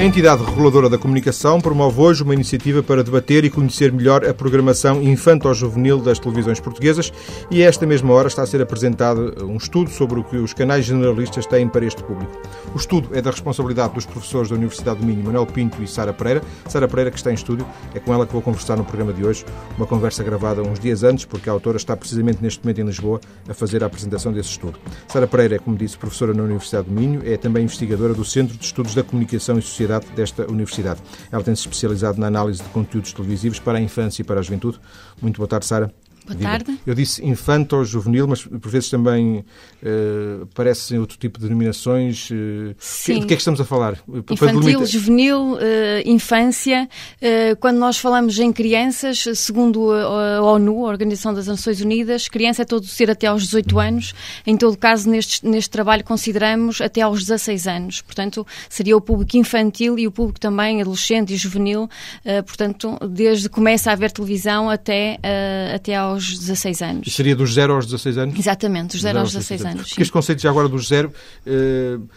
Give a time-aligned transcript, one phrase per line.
[0.00, 4.32] A entidade reguladora da comunicação promove hoje uma iniciativa para debater e conhecer melhor a
[4.32, 7.12] programação infanto-juvenil das televisões portuguesas
[7.50, 10.54] e a esta mesma hora está a ser apresentado um estudo sobre o que os
[10.54, 12.32] canais generalistas têm para este público.
[12.74, 16.14] O estudo é da responsabilidade dos professores da Universidade do Minho, Manuel Pinto e Sara
[16.14, 16.40] Pereira.
[16.66, 19.22] Sara Pereira, que está em estúdio, é com ela que vou conversar no programa de
[19.22, 19.44] hoje,
[19.76, 23.20] uma conversa gravada uns dias antes, porque a autora está precisamente neste momento em Lisboa
[23.46, 24.78] a fazer a apresentação desse estudo.
[25.08, 28.56] Sara Pereira é, como disse, professora na Universidade do Minho, é também investigadora do Centro
[28.56, 31.00] de Estudos da Comunicação e Sociedade desta universidade.
[31.32, 34.80] Ela tem-se especializado na análise de conteúdos televisivos para a infância e para a juventude.
[35.20, 35.92] Muito boa tarde, Sara.
[36.34, 36.78] Boa tarde.
[36.86, 39.44] Eu disse infanto ou juvenil, mas por vezes também
[39.82, 42.30] uh, parecem outro tipo de denominações.
[42.30, 43.20] Uh, Sim.
[43.20, 43.98] De que é que estamos a falar?
[44.30, 45.58] Infantil, juvenil, uh,
[46.04, 46.88] infância.
[47.58, 52.64] quando nós falamos em crianças, segundo a ONU, a Organização das Nações Unidas, criança é
[52.64, 54.14] todo ser até aos 18 anos.
[54.46, 58.00] Em todo caso, neste, neste trabalho consideramos até aos 16 anos.
[58.02, 61.88] Portanto, seria o público infantil e o público também adolescente e juvenil.
[62.46, 65.18] portanto, desde que começa a haver televisão até,
[65.74, 67.08] até aos aos 16 anos.
[67.08, 68.38] E seria dos 0 aos 16 anos?
[68.38, 69.88] Exatamente, dos 0 aos 16 anos.
[69.88, 71.12] Porque este conceito já agora dos 0.
[71.46, 72.08] Uh,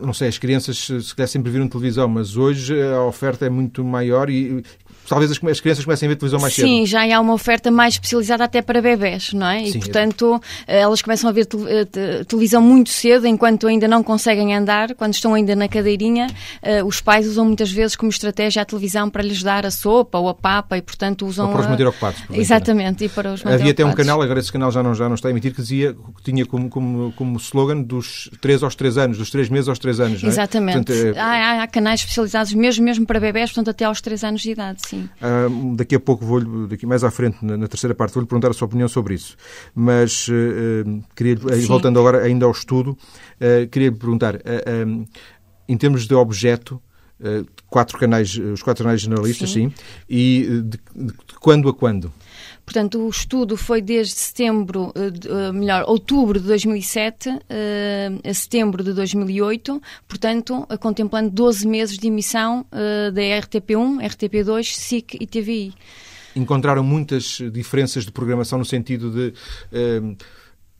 [0.00, 3.82] não sei, as crianças se calhar sempre viram televisão, mas hoje a oferta é muito
[3.84, 4.62] maior e
[5.10, 6.68] talvez as, as, crianças comecem a ver televisão mais Sim, cedo.
[6.68, 9.64] Sim, já há uma oferta mais especializada até para bebés, não é?
[9.64, 10.82] E, Sim, portanto, é.
[10.82, 15.12] elas começam a ver te, te, televisão muito cedo, enquanto ainda não conseguem andar, quando
[15.12, 16.28] estão ainda na cadeirinha,
[16.62, 20.16] uh, os pais usam muitas vezes como estratégia a televisão para lhes dar a sopa
[20.16, 21.46] ou a papa e, portanto, usam...
[21.46, 22.22] Ou para os manter ocupados.
[22.32, 25.08] Exatamente, e para os manter Havia até um canal, agora esse canal já não, já
[25.08, 28.76] não está a emitir, que dizia que tinha como, como, como slogan dos 3 aos
[28.76, 30.32] 3 anos, dos 3 meses aos 3 anos, não é?
[30.32, 30.86] Exatamente.
[30.86, 31.18] Portanto, é...
[31.18, 34.78] há, há, canais especializados mesmo, mesmo para bebés, portanto, até aos 3 anos de idade,
[34.86, 34.99] sim.
[35.00, 38.50] Uh, daqui a pouco vou daqui mais à frente, na, na terceira parte, vou-lhe perguntar
[38.50, 39.36] a sua opinião sobre isso.
[39.74, 41.66] Mas uh, queria, Sim.
[41.66, 44.36] voltando agora ainda ao estudo, uh, queria lhe perguntar,
[44.86, 45.06] um,
[45.68, 46.80] em termos de objeto,
[47.68, 49.74] quatro canais, os quatro canais generalistas, sim, sim
[50.08, 52.10] e de, de, de quando a quando?
[52.70, 54.92] Portanto, o estudo foi desde setembro,
[55.52, 57.28] melhor, outubro de 2007
[58.22, 65.26] a setembro de 2008, portanto, contemplando 12 meses de emissão da RTP1, RTP2, SIC e
[65.26, 65.74] TVI.
[66.36, 69.34] Encontraram muitas diferenças de programação no sentido de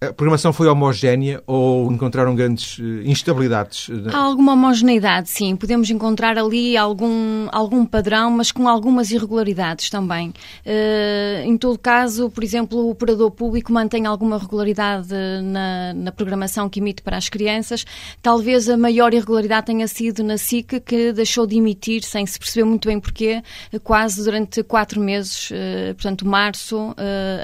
[0.03, 3.91] a programação foi homogénea ou encontraram grandes uh, instabilidades?
[4.11, 5.55] Há alguma homogeneidade, sim.
[5.55, 10.29] Podemos encontrar ali algum, algum padrão, mas com algumas irregularidades também.
[10.65, 15.13] Uh, em todo caso, por exemplo, o operador público mantém alguma regularidade
[15.43, 17.85] na, na, programação que emite para as crianças.
[18.23, 22.65] Talvez a maior irregularidade tenha sido na SIC, que deixou de emitir, sem se perceber
[22.65, 23.43] muito bem porquê,
[23.85, 26.95] quase durante quatro meses, uh, portanto, março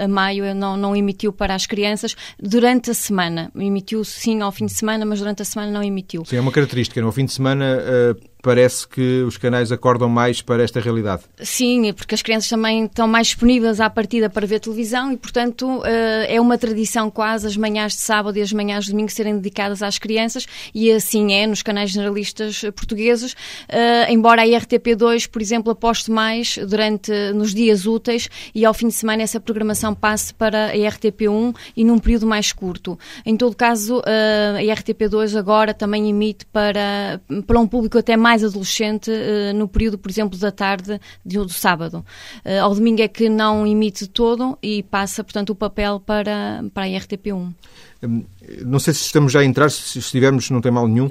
[0.03, 2.17] a maio, não, não emitiu para as crianças
[2.47, 3.51] durante a semana.
[3.55, 6.25] Emitiu sim ao fim de semana, mas durante a semana não emitiu.
[6.25, 7.01] Sim, é uma característica.
[7.01, 11.23] No fim de semana uh, parece que os canais acordam mais para esta realidade.
[11.43, 15.83] Sim, porque as crianças também estão mais disponíveis à partida para ver televisão e, portanto,
[15.85, 19.35] eh, é uma tradição quase as manhãs de sábado e as manhãs de domingo serem
[19.37, 23.35] dedicadas às crianças e assim é nos canais generalistas portugueses,
[23.69, 28.87] eh, embora a RTP2, por exemplo, aposte mais durante nos dias úteis e ao fim
[28.87, 32.97] de semana essa programação passe para a RTP1 e num período mais curto.
[33.25, 38.36] Em todo caso, eh, a RTP2 agora também emite para, para um público até mais
[38.37, 42.05] mais adolescente uh, no período, por exemplo, da tarde de, do sábado.
[42.45, 46.85] Uh, ao domingo é que não emite todo e passa, portanto, o papel para, para
[46.85, 47.55] a RTP1.
[48.03, 48.25] Hum,
[48.65, 51.09] não sei se estamos já a entrar, se estivermos, não tem mal nenhum,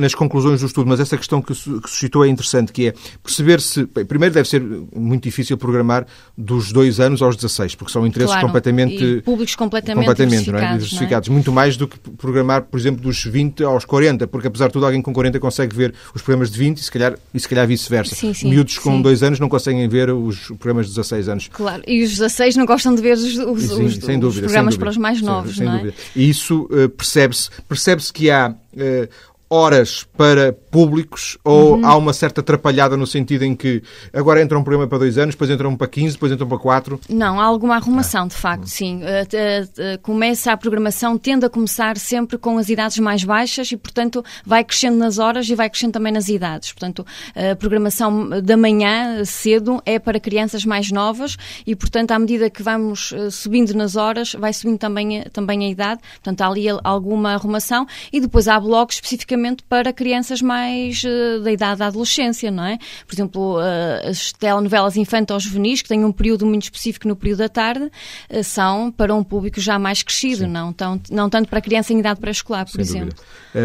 [0.00, 3.86] nas conclusões do estudo, mas essa questão que suscitou é interessante, que é perceber se.
[3.86, 4.62] Primeiro, deve ser
[4.94, 6.06] muito difícil programar
[6.36, 9.02] dos dois anos aos 16, porque são interesses claro, completamente.
[9.02, 10.62] E públicos completamente, completamente diversificados.
[10.62, 10.78] Não é?
[10.78, 11.28] diversificados.
[11.28, 11.36] Não é?
[11.36, 14.86] Muito mais do que programar, por exemplo, dos 20 aos 40, porque apesar de tudo,
[14.86, 17.66] alguém com 40 consegue ver os programas de 20 e se calhar, e se calhar
[17.66, 18.16] vice-versa.
[18.44, 19.02] Miúdos com sim.
[19.02, 21.48] dois anos não conseguem ver os programas de 16 anos.
[21.52, 24.52] Claro, e os 16 não gostam de ver os, os, sim, os, sem dúvida, os
[24.52, 25.84] programas sem para os mais novos, sem, não sem é?
[25.84, 26.02] Dúvida.
[26.16, 26.61] E isso
[26.96, 29.08] percebe-se percebe que há uh,
[29.52, 31.86] horas para públicos ou uhum.
[31.86, 35.34] há uma certa atrapalhada no sentido em que agora entra um programa para dois anos,
[35.34, 36.98] depois entra um para 15, depois entra um para quatro?
[37.06, 39.02] Não, há alguma arrumação, de facto, sim.
[39.02, 43.76] Uh, uh, começa a programação, tende a começar sempre com as idades mais baixas e,
[43.76, 46.72] portanto, vai crescendo nas horas e vai crescendo também nas idades.
[46.72, 47.04] Portanto,
[47.36, 52.62] a programação da manhã, cedo, é para crianças mais novas e, portanto, à medida que
[52.62, 56.00] vamos subindo nas horas, vai subindo também, também a idade.
[56.14, 61.42] Portanto, há ali alguma arrumação e depois há blocos especificamente exclusivamente para crianças mais uh,
[61.42, 62.78] da idade da adolescência, não é?
[63.06, 67.48] Por exemplo, uh, as telenovelas infanto-juvenis, que têm um período muito específico no período da
[67.48, 71.92] tarde, uh, são para um público já mais crescido, não, tão, não tanto para criança
[71.92, 73.14] em idade pré-escolar, por Sem exemplo.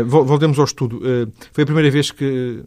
[0.05, 1.01] voltemos ao estudo.
[1.51, 2.63] foi a primeira vez que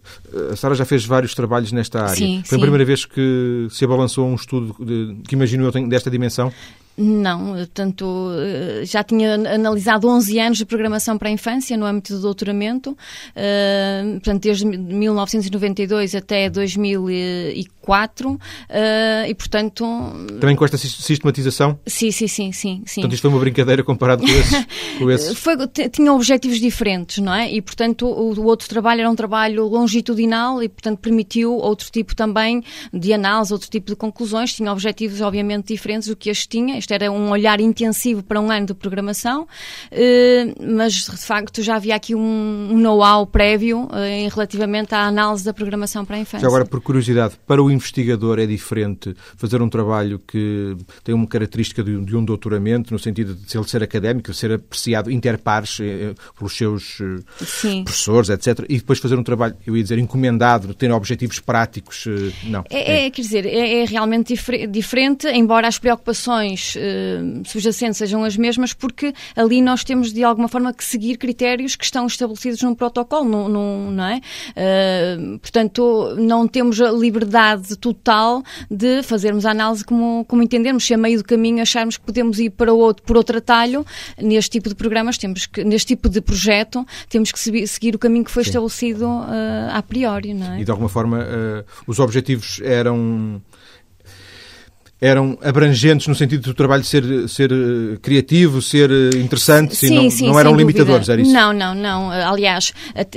[0.53, 2.15] a Sara já fez vários trabalhos nesta área.
[2.15, 2.57] Sim, foi sim.
[2.57, 6.53] a primeira vez que se abalançou um estudo de, que imagino eu desta dimensão?
[6.97, 12.15] Não, tanto eh, já tinha analisado 11 anos de programação para a infância no âmbito
[12.15, 18.39] do doutoramento, uh, portanto, desde 1992 até 2004, uh,
[19.27, 19.85] e portanto...
[20.41, 21.79] Também com esta sistematização?
[21.87, 22.83] Sim, sim, sim, sim.
[22.85, 23.01] sim.
[23.01, 24.67] Portanto, isto foi uma brincadeira comparado com esse?
[24.99, 25.35] Com esse...
[25.35, 25.57] foi,
[25.91, 27.51] tinha objetivos diferentes, não é?
[27.51, 32.15] E, portanto, o, o outro trabalho era um trabalho longitudinal e, portanto, permitiu outro tipo
[32.15, 36.79] também de análise, outro tipo de conclusões, tinha objetivos, obviamente, diferentes do que este tinha,
[36.81, 39.47] este era um olhar intensivo para um ano de programação,
[39.91, 45.53] eh, mas de facto já havia aqui um know-how prévio eh, relativamente à análise da
[45.53, 46.41] programação para a infância.
[46.41, 51.27] Já agora, por curiosidade, para o investigador é diferente fazer um trabalho que tem uma
[51.27, 56.57] característica de, um doutoramento, no sentido de ele ser académico, ser apreciado interpares eh, pelos
[56.57, 56.99] seus
[57.45, 57.85] Sim.
[57.85, 62.07] professores, etc., e depois fazer um trabalho, eu ia dizer, encomendado, ter objetivos práticos,
[62.45, 62.65] não.
[62.71, 64.35] É, é quer dizer, é, é realmente
[64.69, 70.49] diferente, embora as preocupações uh, subjacentes sejam as mesmas, porque ali nós temos de alguma
[70.49, 74.21] forma que seguir critérios que estão estabelecidos num protocolo, no, no, não é?
[74.51, 80.85] Uh, portanto, não temos a liberdade total de fazermos a análise como, como entendermos.
[80.85, 83.85] Se a meio do caminho acharmos que podemos ir para outro, por outro atalho,
[84.19, 88.25] neste tipo de programas, temos que, neste tipo de projeto, temos que seguir o caminho
[88.25, 88.51] que foi Sim.
[88.51, 90.61] estabelecido uh, a priori, não é?
[90.61, 91.27] E de alguma forma,
[91.87, 93.43] os objetivos eram
[95.01, 100.11] eram abrangentes no sentido do trabalho ser, ser eh, criativo, ser eh, interessante, sim, não,
[100.11, 101.33] sim, não eram limitadores, era isso?
[101.33, 102.11] Não, não, não.
[102.11, 102.73] Aliás,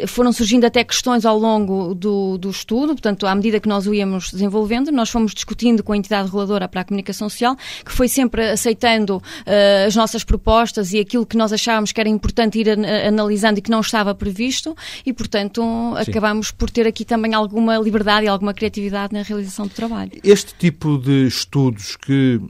[0.08, 3.94] foram surgindo até questões ao longo do, do estudo, portanto, à medida que nós o
[3.94, 8.08] íamos desenvolvendo, nós fomos discutindo com a entidade reguladora para a comunicação social, que foi
[8.08, 12.70] sempre aceitando uh, as nossas propostas e aquilo que nós achávamos que era importante ir
[12.70, 14.76] an analisando e que não estava previsto,
[15.06, 16.12] e, portanto, sim.
[16.12, 20.12] acabamos por ter aqui também alguma liberdade e alguma criatividade na realização do trabalho.
[20.24, 22.42] Este tipo de estudo estudos que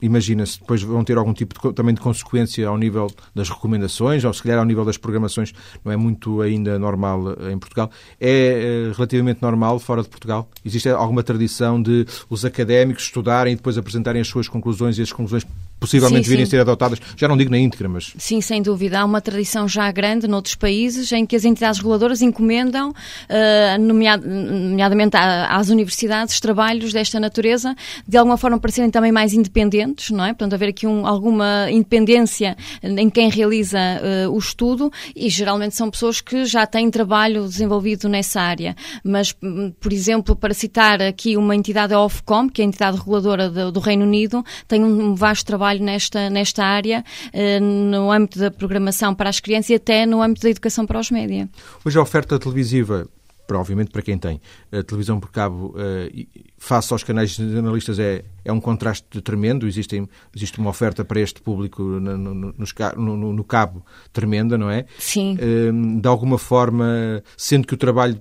[0.00, 4.32] imagina-se depois vão ter algum tipo de, também de consequência ao nível das recomendações, ou
[4.32, 5.54] se calhar ao nível das programações,
[5.84, 7.90] não é muito ainda normal eh, em Portugal.
[8.20, 10.48] É eh, relativamente normal fora de Portugal?
[10.64, 15.12] Existe alguma tradição de os académicos estudarem e depois apresentarem as suas conclusões e as
[15.12, 15.46] conclusões
[15.78, 18.12] possivelmente sim, virem a ser adotadas, já não digo na íntegra, mas...
[18.16, 19.00] Sim, sem dúvida.
[19.00, 25.16] Há uma tradição já grande noutros países em que as entidades reguladoras encomendam, uh, nomeadamente
[25.16, 27.74] às universidades, trabalhos desta natureza,
[28.06, 30.28] de alguma forma para serem também mais independentes, não é?
[30.28, 35.90] Portanto, haver aqui um, alguma independência em quem realiza uh, o estudo e geralmente são
[35.90, 38.74] pessoas que já têm trabalho desenvolvido nessa área.
[39.04, 39.32] Mas,
[39.80, 43.72] por exemplo, para citar aqui uma entidade, a Ofcom, que é a entidade reguladora do,
[43.72, 48.50] do Reino Unido, tem um vasto trabalho trabalho nesta, nesta área, eh, no âmbito da
[48.50, 51.48] programação para as crianças e até no âmbito da educação para os média.
[51.84, 53.08] Hoje a oferta televisiva
[53.46, 54.40] para, obviamente para quem tem
[54.72, 56.26] a televisão por cabo uh,
[56.58, 60.02] face aos canais jornalistas é, é um contraste tremendo existe,
[60.34, 62.52] existe uma oferta para este público no, no,
[62.96, 64.84] no, no cabo tremenda, não é?
[64.98, 65.36] Sim.
[65.36, 68.20] Uh, de alguma forma, sendo que o trabalho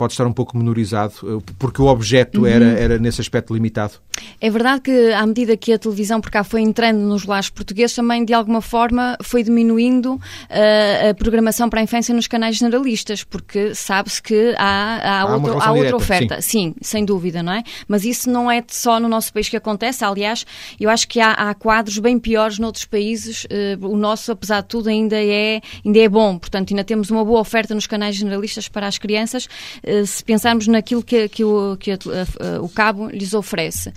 [0.00, 2.46] pode estar um pouco menorizado, eh, porque o objeto uhum.
[2.46, 3.92] era, era nesse aspecto limitado.
[4.40, 7.94] É verdade que, à medida que a televisão por cá foi entrando nos lares portugueses,
[7.94, 13.22] também, de alguma forma, foi diminuindo uh, a programação para a infância nos canais generalistas,
[13.24, 16.40] porque sabe-se que há, há, há, outro, há outra oferta.
[16.40, 16.72] Sim.
[16.72, 16.74] sim.
[16.80, 17.62] sem dúvida, não é?
[17.86, 20.02] Mas isso não é só no nosso país que acontece.
[20.02, 20.46] Aliás,
[20.78, 23.44] eu acho que há, há quadros bem piores noutros países.
[23.44, 26.38] Uh, o nosso, apesar de tudo, ainda é, ainda é bom.
[26.38, 29.48] Portanto, ainda temos uma boa oferta nos canais generalistas para as crianças
[29.82, 33.92] eh, se pensarmos naquilo que, que, o, que a, a, o cabo lhes oferece.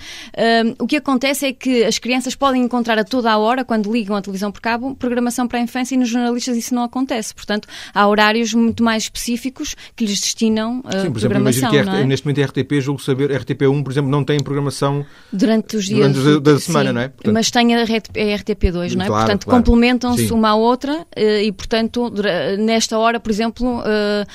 [0.79, 4.15] o que acontece é que as crianças podem encontrar a toda a hora, quando ligam
[4.15, 7.33] a televisão por cabo, programação para a infância e nos jornalistas isso não acontece.
[7.33, 11.69] Portanto, há horários muito mais específicos que lhes destinam a Sim, por programação.
[11.73, 12.05] Exemplo, que é?
[12.05, 16.13] neste momento a RTP, julgo saber, RTP1, por exemplo, não tem programação durante os dias
[16.13, 17.07] durante da semana, sim, não é?
[17.09, 19.07] Portanto, mas tem a, RTP2, não é?
[19.07, 19.63] Claro, portanto, claro.
[19.63, 22.11] complementam-se uma à outra eh, e, portanto,
[22.59, 24.25] nesta hora, por exemplo, eh,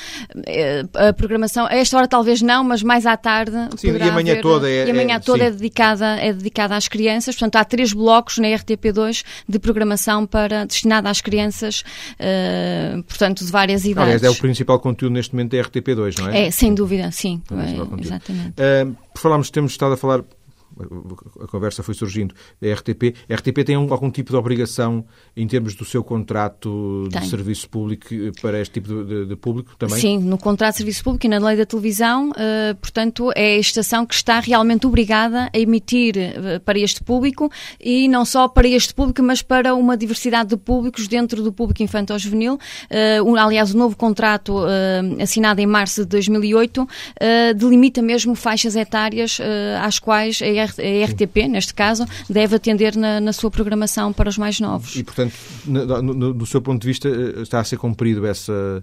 [0.47, 1.67] eh, a programação programação.
[1.67, 3.57] A esta hora talvez não, mas mais à tarde.
[3.77, 4.87] Sim, e amanhã haver, toda é.
[4.87, 7.35] E amanhã é, toda é dedicada, é dedicada às crianças.
[7.35, 11.83] Portanto, há três blocos na RTP2 de programação para, destinada às crianças,
[12.21, 14.15] uh, portanto, de várias idades.
[14.15, 16.47] Aliás, é o principal conteúdo neste momento da RTP2, não é?
[16.47, 17.43] É, sem dúvida, sim.
[17.51, 18.55] É, exatamente.
[18.61, 20.23] Uh, por falarmos, temos estado a falar
[21.41, 23.15] a conversa foi surgindo, da RTP.
[23.29, 25.05] A RTP tem algum tipo de obrigação
[25.37, 28.07] em termos do seu contrato de serviço público
[28.41, 29.99] para este tipo de, de, público também?
[29.99, 33.59] Sim, no contrato de serviço público e na lei da televisão, uh, portanto, é a
[33.59, 38.69] estação que está realmente obrigada a emitir uh, para este público e não só para
[38.69, 42.55] este público, mas para uma diversidade de públicos dentro do público infantil-juvenil.
[42.55, 44.59] Uh, um, aliás, o novo contrato
[45.21, 46.87] assinado em março de 2008
[47.57, 49.39] delimita mesmo faixas etárias
[49.83, 50.47] às quais a
[50.79, 54.97] a RTP, neste caso, deve atender na, na, sua programação para os mais novos.
[54.97, 55.35] E, portanto,
[55.67, 58.83] no, no, do seu ponto de vista, eh, está a ser cumprido essa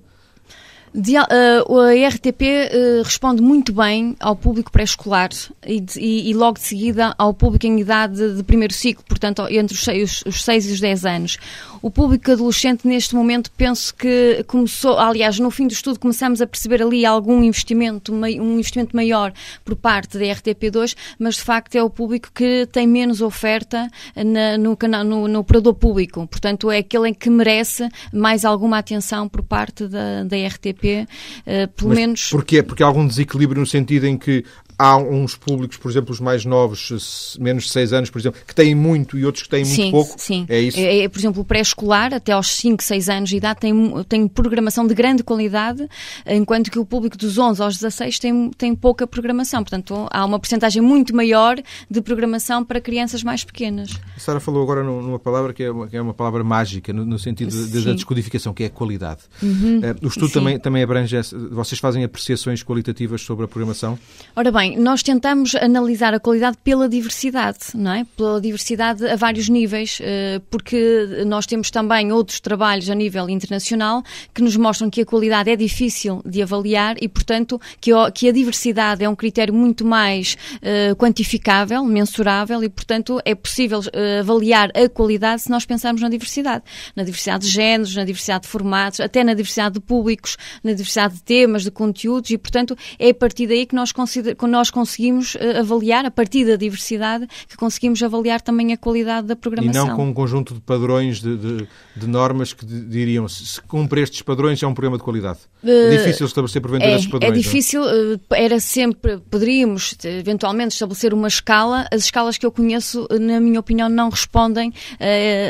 [0.95, 5.29] de, uh, a RTP uh, responde muito bem ao público pré-escolar
[5.67, 9.75] e, e, e, logo de seguida ao público em idade de primeiro ciclo, portanto, entre
[9.75, 11.37] os, os 6 e os 10 anos.
[11.85, 16.47] O público adolescente, neste momento, penso que começou, aliás, no fim do estudo, começamos a
[16.47, 19.31] perceber ali algum investimento, um investimento maior
[19.63, 24.57] por parte da RTP2, mas de facto é o público que tem menos oferta na,
[24.57, 24.75] no,
[25.05, 26.25] no, no operador público.
[26.25, 31.67] Portanto, é aquele em que merece mais alguma atenção por parte da, da RTP uh,
[31.75, 32.29] pelo Mas menos.
[32.31, 32.63] Porquê?
[32.63, 34.43] Porque há algum desequilíbrio no sentido em que
[34.77, 38.53] há uns públicos, por exemplo, os mais novos, menos de 6 anos, por exemplo, que
[38.53, 40.15] têm muito e outros que têm muito sim, pouco.
[40.17, 40.79] Sim, é isso?
[40.79, 44.27] É, é, por exemplo, o pré-escolar, até aos 5, 6 anos de idade, tem, tem
[44.27, 45.87] programação de grande qualidade,
[46.25, 49.63] enquanto que o público dos 11 aos 16 tem, tem pouca programação.
[49.63, 51.57] Portanto, há uma porcentagem muito maior
[51.89, 53.91] de programação para crianças mais pequenas.
[54.15, 57.05] A Sara falou agora numa palavra que é uma, que é uma palavra mágica, no,
[57.05, 59.21] no sentido de, da descodificação, que é a qualidade.
[59.41, 61.15] Uhum, uh, o estudo também, também abrange,
[61.51, 63.97] vocês fazem apreciações qualitativas sobre a programação?
[64.35, 68.05] Ora bem, nós tentamos analisar a qualidade pela diversidade, não é?
[68.17, 74.03] Pela diversidade a vários níveis, eh, porque nós temos também outros trabalhos a nível internacional
[74.33, 79.03] que nos mostram que a qualidade é difícil de avaliar e, portanto, que a diversidade
[79.03, 84.87] é um critério muito mais eh, quantificável, mensurável e, portanto, é possível eh, avaliar a
[84.89, 86.63] qualidade se nós pensarmos na diversidade.
[86.95, 91.15] Na diversidade de géneros, na diversidade de formatos, até na diversidade de públicos, na diversidade
[91.15, 95.35] de temas, de conteúdos e, portanto, é a partir daí que nós, que nós conseguimos
[95.35, 99.85] uh, avaliar, a partir da diversidade, que conseguimos avaliar também a qualidade da programação.
[99.85, 104.01] E não com um conjunto de padrões, de, de, de normas que diriam se cumpre
[104.01, 105.39] estes padrões é um programa de qualidade.
[105.63, 107.31] É eh, difícil estabelecer porventura é, esses padrões.
[107.31, 111.85] É difícil, uh, era sempre, poderíamos eventualmente estabelecer uma escala.
[111.91, 114.73] As escalas que eu conheço, na minha opinião, não respondem,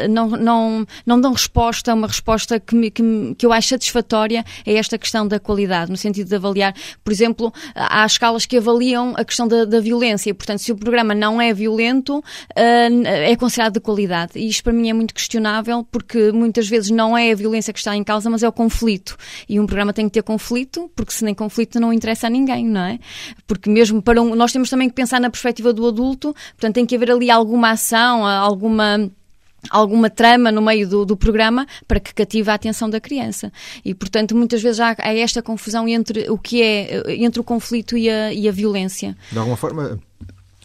[0.10, 3.04] não, não, não dão resposta, uma resposta que, me, que,
[3.38, 7.54] que eu acho satisfatória a esta questão da qualidade, no sentido de avaliar, por exemplo,
[7.76, 10.34] há escalas que avaliam a questão da, da violência.
[10.34, 14.34] Portanto, se o programa não é violento, uh, é considerado de qualidade.
[14.36, 17.80] E isto para mim é muito questionável, porque muitas vezes não é a violência que
[17.80, 19.18] está em causa, mas é o conflito.
[19.48, 22.66] E um programa tem que ter conflito, porque se nem conflito não interessa a ninguém,
[22.66, 23.00] não é?
[23.48, 26.86] Porque mesmo para um, nós temos também que pensar na perspectiva do adulto, portanto tem
[26.86, 29.10] que haver ali alguma ação, alguma
[29.70, 33.52] alguma trama no meio do, do, programa para que cative a atenção da criança.
[33.84, 37.98] E, portanto, muitas vezes há, há esta confusão entre o que é entre o conflito
[37.98, 39.16] e a, e a violência.
[39.32, 40.00] De alguma forma,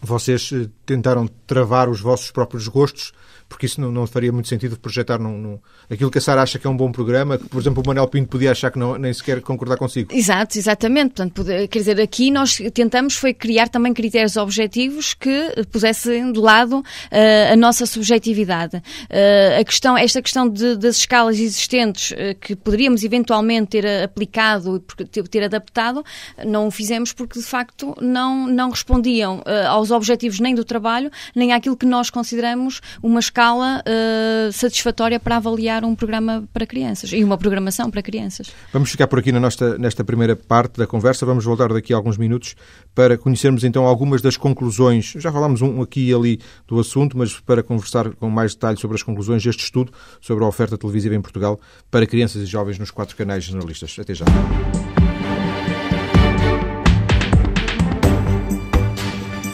[0.03, 3.13] vocês eh, tentaram travar os vossos próprios gostos
[3.51, 5.59] porque isso não, não faria muito sentido projetar num, num,
[5.91, 8.07] aquilo que a Sara acha que é um bom programa, que, por exemplo, o Manuel
[8.07, 10.15] Pinto podia achar que não, nem sequer concordar consigo.
[10.15, 11.15] Exato, exatamente.
[11.15, 16.79] Portanto, quer dizer, aqui nós tentamos foi criar também critérios objetivos que pusessem de lado
[16.79, 18.77] uh, a nossa subjetividade.
[18.77, 24.83] Uh, a questão, esta questão de, das escalas existentes uh, que poderíamos eventualmente ter aplicado
[25.01, 26.05] e ter, adaptado,
[26.47, 31.53] não o fizemos porque de facto não, não respondiam aos objetivos nem do trabalho, nem
[31.53, 37.11] àquilo que nós consideramos uma escala escala uh, satisfatória para avaliar um programa para crianças
[37.11, 38.53] e uma programação para crianças.
[38.71, 41.25] Vamos ficar por aqui na nosta, nesta primeira parte da conversa.
[41.25, 42.55] Vamos voltar daqui a alguns minutos
[42.95, 45.15] para conhecermos então algumas das conclusões.
[45.17, 48.97] Já falámos um aqui e ali do assunto, mas para conversar com mais detalhe sobre
[48.97, 51.59] as conclusões deste estudo sobre a oferta televisiva em Portugal
[51.91, 53.97] para crianças e jovens nos quatro canais jornalistas.
[53.99, 54.27] Até já.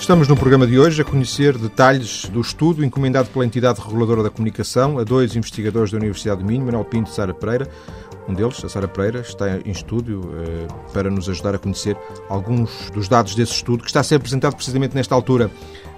[0.06, 4.30] Estamos no programa de hoje a conhecer detalhes do estudo encomendado pela entidade reguladora da
[4.30, 7.68] comunicação a dois investigadores da Universidade do Minho, Manuel Pinto e Sara Pereira.
[8.28, 11.96] Um deles, a Sara Pereira, está em estúdio eh, para nos ajudar a conhecer
[12.28, 15.50] alguns dos dados desse estudo, que está a ser apresentado precisamente nesta altura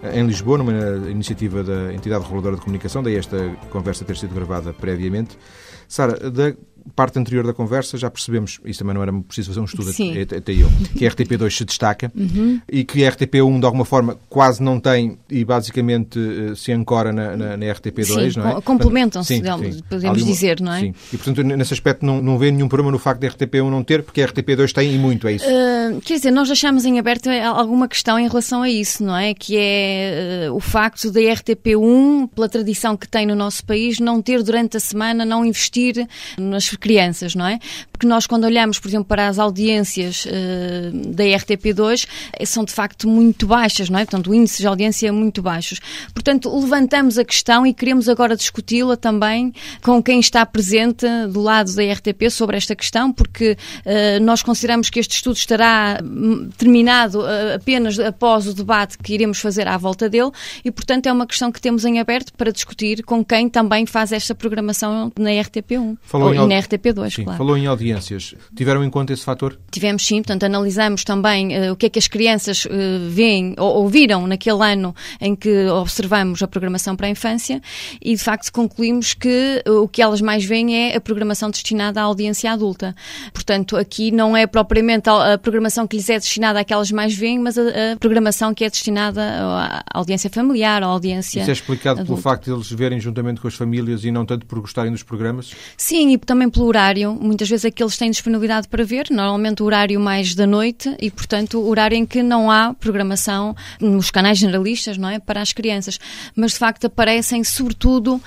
[0.02, 0.72] eh, em Lisboa, numa
[1.10, 3.36] iniciativa da entidade reguladora de comunicação, daí esta
[3.68, 5.38] conversa ter sido gravada previamente.
[5.86, 6.54] Sara, da
[6.95, 10.21] parte anterior da conversa já percebemos, isso também não era preciso fazer um estudo Sim.
[10.21, 12.61] até eu, que a RTP2 se destaca uhum.
[12.71, 17.12] e que a RTP1 de alguma forma quase não tem e basicamente eh, se ancora
[17.12, 18.61] na, na, na RTP2, sim, não é?
[18.61, 19.40] Complementam-se,
[19.88, 20.80] podemos uma, dizer, não é?
[20.80, 20.95] Sim.
[21.12, 24.02] E portanto, nesse aspecto não, não vê nenhum problema no facto da RTP1 não ter,
[24.02, 25.47] porque a RTP2 tem e muito, é isso?
[25.47, 29.35] Uh, quer dizer, nós deixamos em aberto alguma questão em relação a isso, não é?
[29.35, 34.21] Que é uh, o facto da RTP1, pela tradição que tem no nosso país, não
[34.23, 36.07] ter durante a semana, não investir
[36.38, 37.58] nas crianças, não é?
[37.92, 42.06] Porque nós, quando olhamos, por exemplo, para as audiências uh, da RTP2,
[42.44, 44.04] são de facto muito baixas, não é?
[44.04, 45.80] Portanto, o índice de audiência é muito baixos.
[46.14, 51.75] Portanto, levantamos a questão e queremos agora discuti-la também com quem está presente do lado
[51.75, 57.20] da RTP sobre esta questão, porque uh, nós consideramos que este estudo estará hum, terminado
[57.20, 60.30] uh, apenas após o debate que iremos fazer à volta dele
[60.64, 64.12] e, portanto, é uma questão que temos em aberto para discutir com quem também faz
[64.12, 67.38] esta programação na RTP1 Falou ou, e na RTP2, sim, claro.
[67.38, 68.34] Falou em audiências.
[68.54, 69.58] Tiveram em conta esse fator?
[69.70, 72.68] Tivemos sim, portanto, analisamos também uh, o que é que as crianças uh,
[73.08, 77.60] veem ou ouviram naquele ano em que observamos a programação para a infância
[78.00, 82.00] e, de facto, concluímos que uh, o que elas mais veem é a programação destinada
[82.00, 82.94] à audiência adulta.
[83.32, 87.38] Portanto, aqui não é propriamente a, a programação que lhes é destinada àquelas mais veem,
[87.38, 91.40] mas a, a, programação que é destinada à audiência familiar, à audiência.
[91.40, 92.12] Isso é explicado adulta.
[92.12, 95.02] pelo facto de eles verem juntamente com as famílias e não tanto por gostarem dos
[95.02, 95.52] programas?
[95.76, 97.14] Sim, e também pelo horário.
[97.14, 100.95] Muitas vezes é que eles têm disponibilidade para ver, normalmente o horário mais da noite
[101.00, 105.19] e, portanto, o horário em que não há programação nos canais generalistas, não é?
[105.19, 105.99] Para as crianças.
[106.35, 108.21] Mas, de facto, aparecem, sobretudo,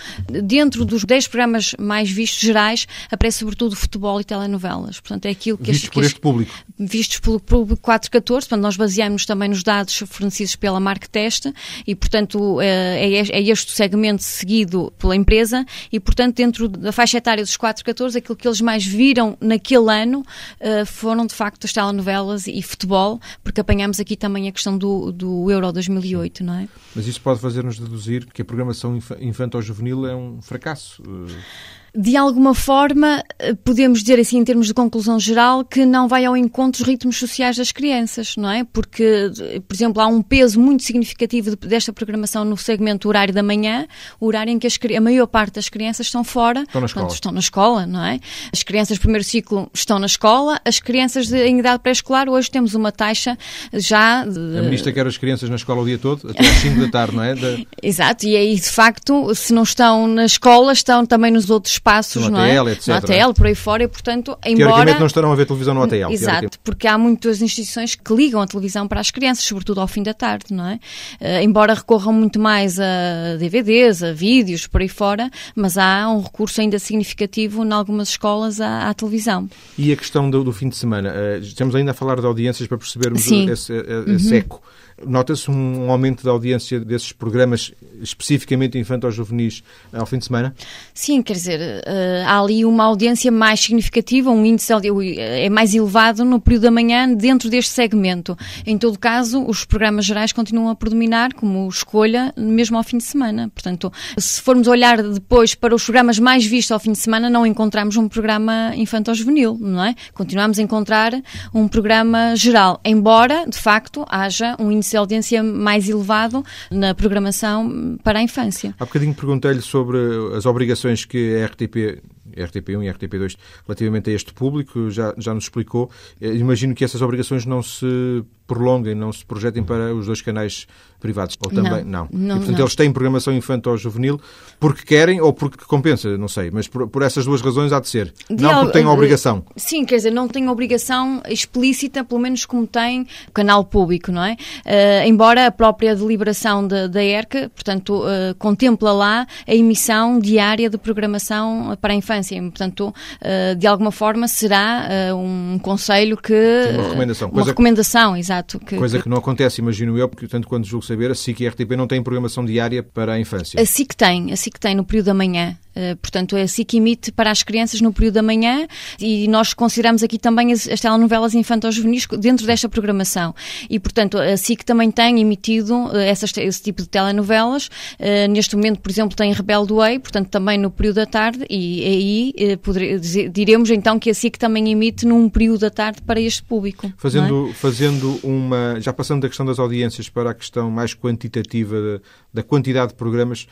[0.43, 4.99] dentro dos 10 programas mais vistos gerais, aparece sobretudo futebol e telenovelas.
[4.99, 5.71] Portanto, é aquilo que...
[5.71, 6.51] Vistos por este público?
[6.77, 11.53] Vistos pelo público 414, portanto, nós baseamos também nos dados fornecidos pela Marktest
[11.85, 16.91] e, portanto, é, é, é este o segmento seguido pela empresa e, portanto, dentro da
[16.91, 20.19] faixa etária dos 414, aquilo que eles mais viram naquele ano
[20.59, 25.11] uh, foram, de facto, as telenovelas e futebol, porque apanhamos aqui também a questão do,
[25.11, 26.67] do Euro 2008, não é?
[26.95, 31.01] Mas isso pode fazer-nos deduzir que a programação infantil-juvenil é um fracasso?
[31.03, 36.07] Uh de alguma forma, eh, podemos dizer assim, em termos de conclusão geral, que não
[36.07, 38.63] vai ao encontro dos ritmos sociais das crianças, não é?
[38.63, 39.29] Porque,
[39.67, 43.85] por exemplo, há um peso muito significativo desta programação no segmento horário da manhã,
[44.21, 46.61] o horário em que as, a maior parte das crianças estão fora.
[46.61, 47.05] Estão na escola.
[47.05, 48.19] Portanto, estão na escola, não é?
[48.53, 52.49] As crianças do primeiro ciclo estão na escola, as crianças de, em idade pré-escolar, hoje
[52.49, 53.37] temos uma taxa
[53.73, 54.23] já...
[54.23, 54.59] De...
[54.59, 57.15] A ministra quer as crianças na escola o dia todo, até às 5 da tarde,
[57.17, 57.35] não é?
[57.83, 62.23] Exato, e aí, de facto, se não estão na escola, estão também nos outros espaços,
[62.23, 62.71] no não ATL, é?
[62.73, 62.87] etc.
[62.87, 64.57] No ATL, por aí fora, e portanto, embora...
[64.57, 66.11] Teoricamente não estarão a ver televisão no ATL.
[66.11, 70.03] Exato, porque há muitas instituições que ligam a televisão para as crianças, sobretudo ao fim
[70.03, 70.75] da tarde, não é?
[71.19, 76.21] Uh, embora recorram muito mais a DVDs, a vídeos, por aí fora, mas há um
[76.21, 79.49] recurso ainda significativo em algumas escolas à, à televisão.
[79.77, 81.11] E a questão do, do fim de semana?
[81.11, 83.49] Uh, estamos ainda a falar de audiências para percebermos Sim.
[83.49, 83.73] esse,
[84.07, 84.37] esse uhum.
[84.37, 84.61] eco.
[85.05, 90.53] Nota-se um aumento da audiência desses programas, especificamente infanto-juvenis, ao fim de semana?
[90.93, 94.71] Sim, quer dizer, eh, há ali uma audiência mais significativa, um índice
[95.17, 98.37] é mais elevado no período da manhã dentro deste segmento.
[98.65, 103.03] Em todo caso, os programas gerais continuam a predominar como escolha mesmo ao fim de
[103.03, 103.49] semana.
[103.49, 107.45] Portanto, se formos olhar depois para os programas mais vistos ao fim de semana, não
[107.45, 109.95] encontramos um programa infanto-juvenil, não é?
[110.13, 111.11] Continuamos a encontrar
[111.53, 117.97] um programa geral, embora, de facto, haja um índice de audiência mais elevado na programação
[118.03, 118.75] para a infância.
[118.79, 119.97] Há bocadinho perguntei-lhe sobre
[120.35, 122.01] as obrigações que a RTP
[122.35, 125.89] RTP1 e RTP2 relativamente a este público, já, já nos explicou.
[126.19, 130.67] Eh, imagino que essas obrigações não se prolonguem, não se projetem para os dois canais
[130.99, 131.37] privados.
[131.41, 132.07] Ou também, não.
[132.09, 132.09] não.
[132.11, 132.65] não e, portanto, não.
[132.65, 134.21] eles têm programação infantil ou juvenil
[134.59, 136.51] porque querem ou porque compensa, não sei.
[136.51, 138.13] Mas por, por essas duas razões há de ser.
[138.29, 139.43] De não porque têm obrigação.
[139.55, 144.23] Sim, quer dizer, não tem obrigação explícita, pelo menos como tem o canal público, não
[144.23, 144.33] é?
[144.65, 150.69] Uh, embora a própria deliberação da, da ERC, portanto, uh, contempla lá a emissão diária
[150.69, 152.39] de programação para a infância.
[152.41, 156.33] Portanto, uh, de alguma forma será um conselho que...
[156.73, 157.27] Uma recomendação.
[157.29, 158.40] Uma coisa, recomendação, exato.
[158.43, 159.09] Que, coisa que...
[159.09, 161.87] não acontece, imagino eu, porque tanto quando julgo saber, a SIC e a RTP não
[161.87, 163.61] têm programação diária para a infância.
[163.61, 165.57] A SIC tem, a SIC tem no período da manhã.
[165.75, 168.67] Uh, portanto, é a SIC emite para as crianças no período da manhã
[168.99, 173.33] e nós consideramos aqui também as, as telenovelas infantis juvenis dentro desta programação.
[173.69, 177.67] E, portanto, a SIC também tem emitido uh, essas, esse tipo de telenovelas.
[177.99, 182.33] Uh, neste momento, por exemplo, tem Rebelde Way, portanto, também no período da tarde e
[182.37, 186.43] aí poder, diremos então que a SIC também emite num período da tarde para este
[186.43, 186.91] público.
[186.97, 187.53] Fazendo, é?
[187.53, 188.79] fazendo uma...
[188.79, 192.01] Já passando da questão das audiências para a questão mais quantitativa da,
[192.33, 193.47] da quantidade de programas,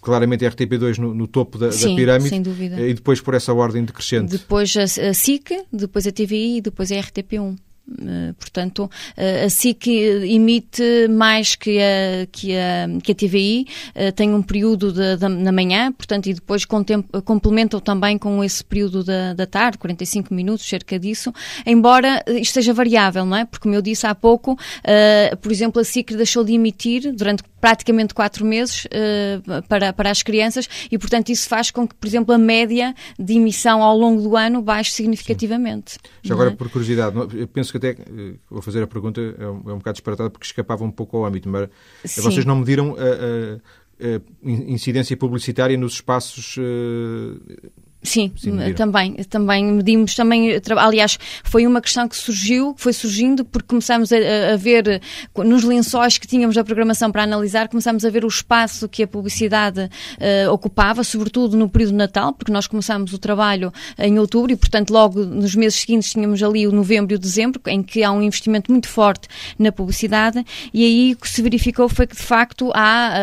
[0.00, 2.28] claramente a RTP2 no, no topo topo da, Sim, da pirâmide.
[2.28, 2.80] sem dúvida.
[2.80, 4.32] E depois por essa ordem decrescente.
[4.32, 7.56] Depois a, a SIC, depois a TVI e depois a RTP1.
[7.88, 14.12] Uh, portanto, uh, a SIC emite mais que a, que a, que a TVI, uh,
[14.12, 19.04] tem um período de, de, na manhã, portanto, e depois complementam também com esse período
[19.04, 21.32] da, da tarde, 45 minutos, cerca disso,
[21.64, 23.44] embora isto seja variável, não é?
[23.44, 24.58] Porque, como eu disse há pouco,
[25.40, 30.22] por exemplo, a SIC deixou de emitir durante praticamente quatro meses uh, para, para as
[30.22, 34.22] crianças e, portanto, isso faz com que, por exemplo, a média de emissão ao longo
[34.22, 35.98] do ano baixe significativamente.
[36.22, 36.54] Já agora, é?
[36.54, 39.78] por curiosidade, eu penso que até, eh, vou fazer a pergunta, é um, é um
[39.78, 41.68] bocado disparatada porque escapava um pouco ao âmbito, mas
[42.04, 42.22] Sim.
[42.22, 46.58] vocês não mediram a, a, a incidência publicitária nos espaços
[48.06, 53.68] Sim, Sim também, também medimos, também, aliás, foi uma questão que surgiu, foi surgindo porque
[53.68, 54.16] começámos a,
[54.54, 55.00] a, ver,
[55.36, 59.06] nos lençóis que tínhamos da programação para analisar, começámos a ver o espaço que a
[59.06, 64.52] publicidade uh, ocupava, sobretudo no período de Natal, porque nós começámos o trabalho em outubro
[64.52, 68.04] e, portanto, logo nos meses seguintes tínhamos ali o novembro e o dezembro, em que
[68.04, 72.14] há um investimento muito forte na publicidade e aí o que se verificou foi que,
[72.16, 73.14] de facto, há,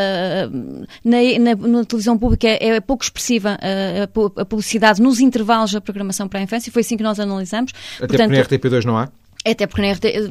[0.50, 5.72] uh, na, na, na, televisão pública é, é pouco expressiva uh, a publicidade nos intervalos
[5.72, 7.72] da programação para a infância, foi assim que nós analisamos.
[7.98, 9.10] Até Portanto, porque na RTP2 não há?
[9.46, 9.82] Até porque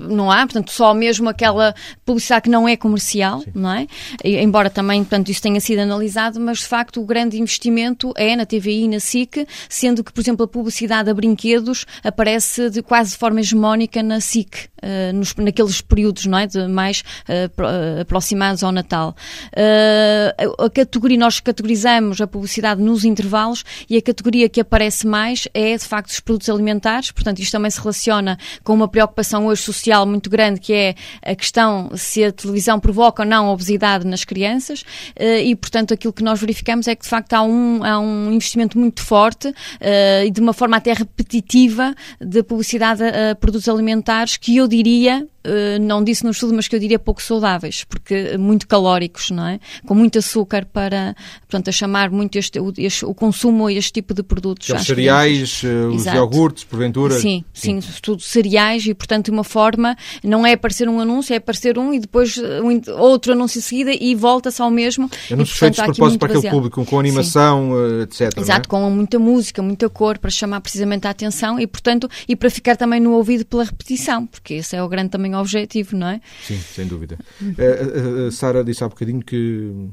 [0.09, 3.51] não há, portanto, só mesmo aquela publicidade que não é comercial, Sim.
[3.55, 3.87] não é?
[4.25, 8.35] E, embora também, portanto, isso tenha sido analisado, mas de facto o grande investimento é
[8.35, 12.83] na TVI e na SIC, sendo que, por exemplo, a publicidade a brinquedos aparece de
[12.83, 16.47] quase de forma hegemónica na SIC, uh, nos, naqueles períodos, não é?
[16.47, 19.15] De mais uh, aproximados ao Natal.
[19.53, 25.47] Uh, a categoria, nós categorizamos a publicidade nos intervalos e a categoria que aparece mais
[25.53, 29.02] é, de facto, os produtos alimentares, portanto, isto também se relaciona com uma preocupação
[29.47, 34.07] hoje social muito grande, que é a questão se a televisão provoca ou não obesidade
[34.07, 34.85] nas crianças,
[35.17, 38.33] eh, e portanto aquilo que nós verificamos é que de facto há um, há um
[38.33, 44.37] investimento muito forte eh, e de uma forma até repetitiva de publicidade a produtos alimentares
[44.37, 45.32] que eu diria eh,
[45.81, 49.61] não disse no estudo, mas que eu diria pouco saudáveis, porque muito calóricos, não é?
[49.87, 54.15] Com muito açúcar para, portanto, a chamar muito este, este o consumo a este tipo
[54.15, 54.69] de produtos.
[54.69, 55.95] Os cereais, crianças.
[55.95, 56.17] os Exato.
[56.17, 57.19] iogurtes, porventura.
[57.19, 61.37] Sim, sim, sim, tudo cereais e, portanto, uma forma, não é aparecer um anúncio, é
[61.37, 65.11] aparecer um e depois um, outro anúncio em seguida e volta-se ao mesmo.
[65.31, 68.01] Anúncios feitos de propósito para aquele público, com animação, sim.
[68.01, 68.39] Eh, etc.
[68.39, 68.71] Exato, é?
[68.71, 72.77] com muita música, muita cor, para chamar precisamente a atenção e, portanto, e para ficar
[72.77, 76.21] também no ouvido pela repetição, porque esse é o grande também objetivo, não é?
[76.43, 77.19] Sim, sem dúvida.
[77.41, 79.91] A, a, a Sara disse há bocadinho que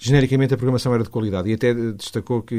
[0.00, 2.56] genericamente a programação era de qualidade e até destacou que,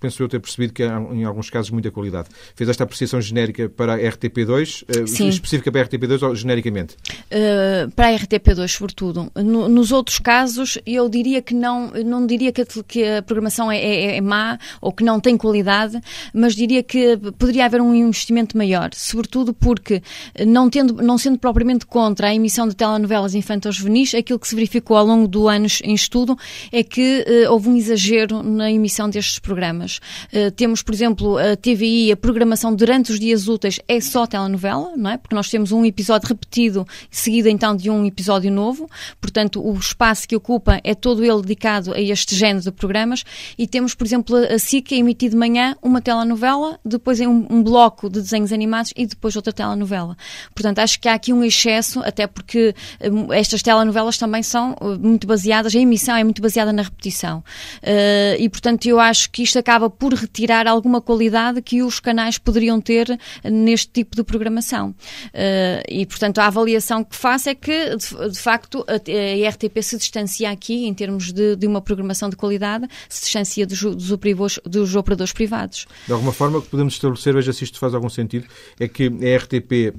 [0.00, 2.28] penso eu ter percebido que há, em alguns casos, muita qualidade.
[2.54, 5.28] Fez esta apreciação genérica para a RTP2, eh, Sim.
[5.28, 6.96] específica para a RTP2 ou genericamente?
[7.30, 9.30] Uh, para a RTP2, sobretudo.
[9.36, 13.70] No, nos outros casos, eu diria que não, não diria que a, que a programação
[13.70, 16.00] é, é, é, má ou que não tem qualidade,
[16.32, 20.02] mas diria que poderia haver um investimento maior, sobretudo porque,
[20.46, 24.54] não, tendo, não sendo propriamente contra a emissão de telenovelas infantis juvenis, aquilo que se
[24.54, 26.38] verificou ao longo do ano em estudo
[26.72, 30.00] é que uh, houve um exagero na emissão destes programas.
[30.32, 34.92] Uh, temos, por exemplo, a TVI, a programação durante os dias úteis é só telenovela,
[34.96, 35.18] não é?
[35.18, 38.88] Porque nós temos um episódio repetido, seguido então de um episódio novo,
[39.20, 43.24] portanto, o espaço que ocupa é todo ele dedicado a este género de programas
[43.58, 47.62] e temos, por exemplo, a SIC a emitir de manhã uma telenovela, depois um, um
[47.62, 50.16] bloco de desenhos animados e depois outra telenovela.
[50.54, 55.26] Portanto, acho que há aqui um excesso, até porque um, estas telenovelas também são muito
[55.26, 57.38] baseadas, a emissão é muito baseada baseada na repetição.
[57.82, 62.38] Uh, e, portanto, eu acho que isto acaba por retirar alguma qualidade que os canais
[62.38, 64.90] poderiam ter neste tipo de programação.
[64.90, 69.82] Uh, e, portanto, a avaliação que faço é que, de, de facto, a, a, RTP
[69.82, 74.12] se distancia aqui, em termos de, de uma programação de qualidade, se distancia dos, dos,
[74.12, 75.86] operadores, dos operadores privados.
[76.06, 78.46] De alguma forma, o que podemos estabelecer, veja se isto faz algum sentido,
[78.78, 79.94] é que a RTP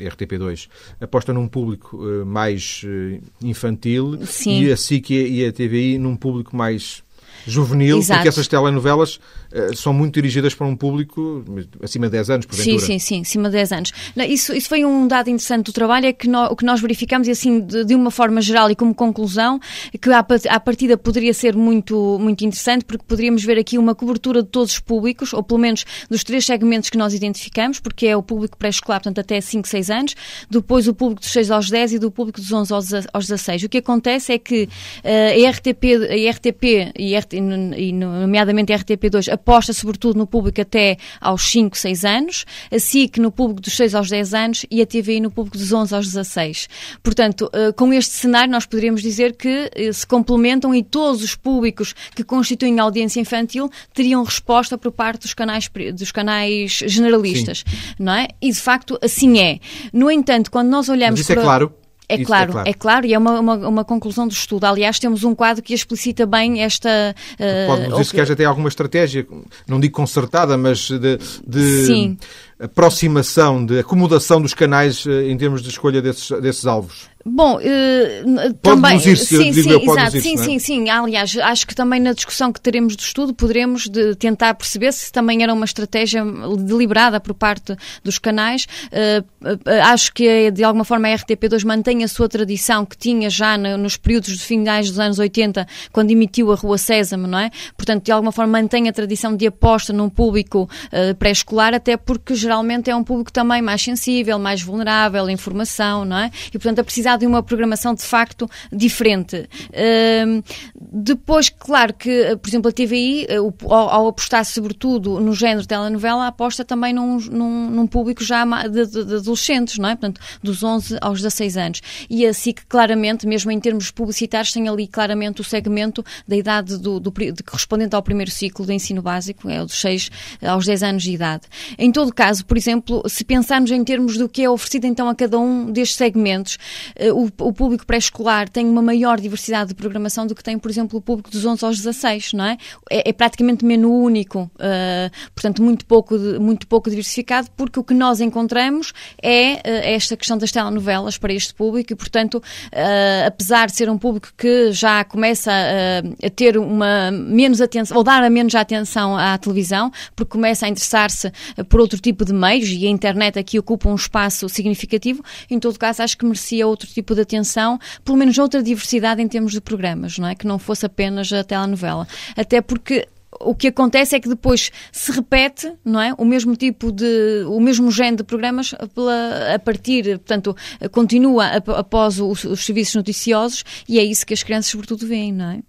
[0.00, 0.68] RTP2
[1.00, 4.62] aposta num público uh, mais uh, infantil Sim.
[4.62, 7.02] e a SIC e a TVI num público mais
[7.46, 8.18] juvenil, Exato.
[8.18, 9.16] porque essas telenovelas
[9.52, 11.44] uh, são muito dirigidas para um público
[11.82, 12.78] acima de 10 anos, porventura.
[12.78, 13.92] Sim, sim, sim, acima de 10 anos.
[14.28, 17.28] Isso, isso foi um dado interessante do trabalho, é que no, o que nós verificamos,
[17.28, 19.60] e assim, de, de, uma forma geral e como conclusão,
[20.00, 20.18] que à,
[20.50, 24.72] à partida poderia ser muito, muito interessante, porque poderíamos ver aqui uma cobertura de todos
[24.72, 28.56] os públicos, ou pelo menos dos três segmentos que nós identificamos, porque é o público
[28.56, 30.14] pré-escolar, portanto, até 5, 6 anos,
[30.50, 33.64] depois o público dos 6 aos 10 e do público dos 11 aos, aos 16.
[33.64, 38.72] O que acontece é que uh, a RTP, a RTP e a RTP e nomeadamente
[38.72, 43.60] a RTP2, aposta sobretudo no público até aos 5, 6 anos, a SIC no público
[43.60, 46.68] dos 6 aos 10 anos e a TVI no público dos 11 aos 16.
[47.02, 51.34] Portanto, uh, com este cenário nós poderíamos dizer que uh, se complementam e todos os
[51.34, 57.64] públicos que constituem a audiência infantil teriam resposta por parte dos canais, dos canais generalistas,
[57.66, 57.76] Sim.
[57.98, 58.28] não é?
[58.40, 59.58] E de facto assim é.
[59.92, 61.42] No entanto, quando nós olhamos Mas isso é para...
[61.42, 64.32] é claro é claro, é claro, é claro, e é uma, uma, uma, conclusão do
[64.32, 64.64] estudo.
[64.64, 67.14] Aliás, temos um quadro que explicita bem esta.
[67.34, 69.26] Uh, Pode-nos dizer que haja até alguma estratégia,
[69.66, 72.16] não digo concertada, mas de, de
[72.60, 77.08] aproximação, de acomodação dos canais eh, em termos de escolha desses, desses alvos.
[77.28, 80.36] Bom, uh, também sim, sim, exato, sim, é?
[80.36, 80.88] sim, sim.
[80.88, 85.10] Aliás, acho que também na discussão que teremos do estudo poderemos de tentar perceber se
[85.10, 86.24] também era uma estratégia
[86.56, 88.68] deliberada por parte dos canais.
[88.92, 93.28] Uh, uh, acho que de alguma forma a RTP2 mantém a sua tradição que tinha
[93.28, 97.40] já no, nos períodos de finais dos anos 80, quando emitiu a Rua Sésamo, não
[97.40, 97.50] é?
[97.76, 100.70] Portanto, de alguma forma mantém a tradição de aposta num público
[101.18, 106.18] pré-escolar, até porque geralmente é um público também mais sensível, mais vulnerável à informação, não
[106.18, 106.30] é?
[106.48, 109.48] E portanto a precisar de uma programação de facto diferente.
[109.70, 110.42] Uh,
[110.76, 116.64] depois, claro que, por exemplo, a TVI, eh, ao, apostar sobretudo no género telenovela, aposta
[116.64, 119.94] também num, num, num público já de, de, de, adolescentes, não é?
[119.94, 121.80] Portanto, dos 11 aos 16 anos.
[122.08, 126.78] E assim que claramente, mesmo em termos publicitários, tem ali claramente o segmento da idade
[126.78, 130.10] do, do, de, correspondente ao primeiro ciclo do ensino básico, é o dos 6
[130.42, 131.42] aos 10 anos de idade.
[131.78, 135.14] Em todo caso, por exemplo, se pensarmos em termos do que é oferecido então a
[135.14, 136.58] cada um destes segmentos,
[136.94, 140.70] eh, o, o público pré-escolar tem uma maior diversidade de programação do que tem, por
[140.70, 142.56] exemplo, o público dos 11 aos 16, não é?
[142.90, 147.94] É, é praticamente menu único, uh, portanto, muito pouco, muito pouco diversificado, porque o que
[147.94, 148.92] nós encontramos
[149.22, 153.90] é uh, esta questão das telenovelas para este público e, portanto, uh, apesar de ser
[153.90, 159.16] um público que já começa a ter uma menos atenção, ou dar a menos atenção
[159.16, 161.30] à televisão, porque começa a interessar-se
[161.68, 165.78] por outro tipo de meios e a internet aqui ocupa um espaço significativo, em todo
[165.78, 169.60] caso, acho que merecia outro tipo de atenção, pelo menos outra diversidade em termos de
[169.60, 170.34] programas, não é?
[170.34, 172.06] Que não fosse apenas a telenovela.
[172.36, 173.06] Até porque
[173.40, 176.14] o que acontece é que depois se repete, não é?
[176.16, 180.56] O mesmo tipo de, o mesmo género de programas pela, a partir, portanto,
[180.90, 185.50] continua após os, os serviços noticiosos e é isso que as crianças sobretudo veem, não
[185.50, 185.60] é?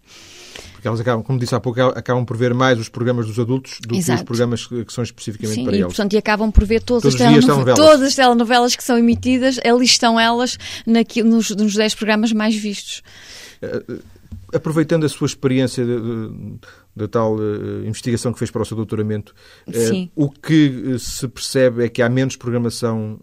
[0.87, 3.79] Porque elas acabam, como disse há pouco, acabam por ver mais os programas dos adultos
[3.85, 4.17] do Exato.
[4.17, 5.87] que os programas que são especificamente Sim, para e, eles.
[5.87, 7.75] Portanto, e acabam por ver todas, as, telenovelas.
[7.75, 12.55] todas as telenovelas que são emitidas, ali estão elas naqui, nos, nos 10 programas mais
[12.55, 13.03] vistos.
[13.61, 14.01] Uh,
[14.53, 16.59] aproveitando a sua experiência de, de,
[16.97, 19.33] da tal uh, investigação que fez para o seu doutoramento,
[19.67, 23.19] uh, o que uh, se percebe é que há menos programação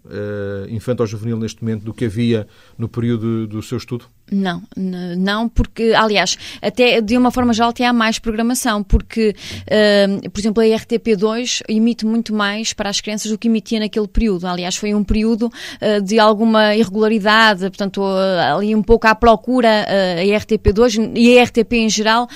[0.69, 2.47] infantil-juvenil neste momento do que havia
[2.79, 4.07] no período do seu estudo?
[4.33, 9.35] Não, não, porque, aliás, até de uma forma geral até há mais programação, porque,
[9.65, 14.09] uh, por exemplo, a RTP2 emite muito mais para as crianças do que emitia naquele
[14.09, 14.47] período.
[14.47, 19.85] Aliás, foi um período uh, de alguma irregularidade, portanto, uh, ali um pouco à procura,
[19.85, 22.27] a RTP2 e a RTP em geral,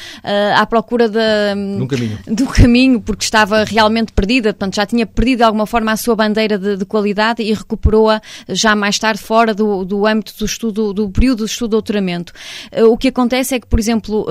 [0.54, 1.18] à procura de,
[1.56, 2.18] um, caminho.
[2.26, 6.14] do caminho, porque estava realmente perdida, portanto, já tinha perdido de alguma forma a sua
[6.14, 10.92] bandeira de, de qualidade e recuperou-a já mais tarde fora do, do âmbito do estudo,
[10.92, 12.32] do período de estudo doutoramento.
[12.72, 14.26] Uh, o que acontece é que, por exemplo,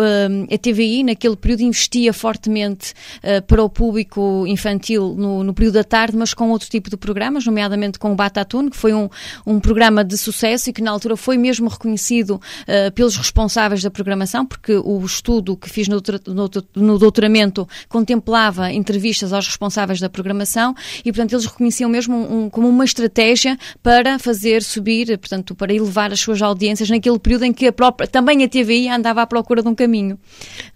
[0.51, 5.83] a TVI, naquele período, investia fortemente uh, para o público infantil no, no, período da
[5.83, 9.09] tarde, mas com outro tipo de programas, nomeadamente com o Batatune, que foi um,
[9.45, 12.39] um programa de sucesso e que na altura foi mesmo reconhecido
[12.95, 16.01] pelos responsáveis da programação, porque o estudo que fiz no,
[16.75, 22.49] no doutoramento contemplava entrevistas aos responsáveis da programação e, portanto, eles reconheciam mesmo um, um,
[22.49, 27.53] como uma estratégia para fazer subir, portanto, para elevar as suas audiências naquele período em
[27.53, 30.19] que a própria, também a TVI andava à procura de um caminho.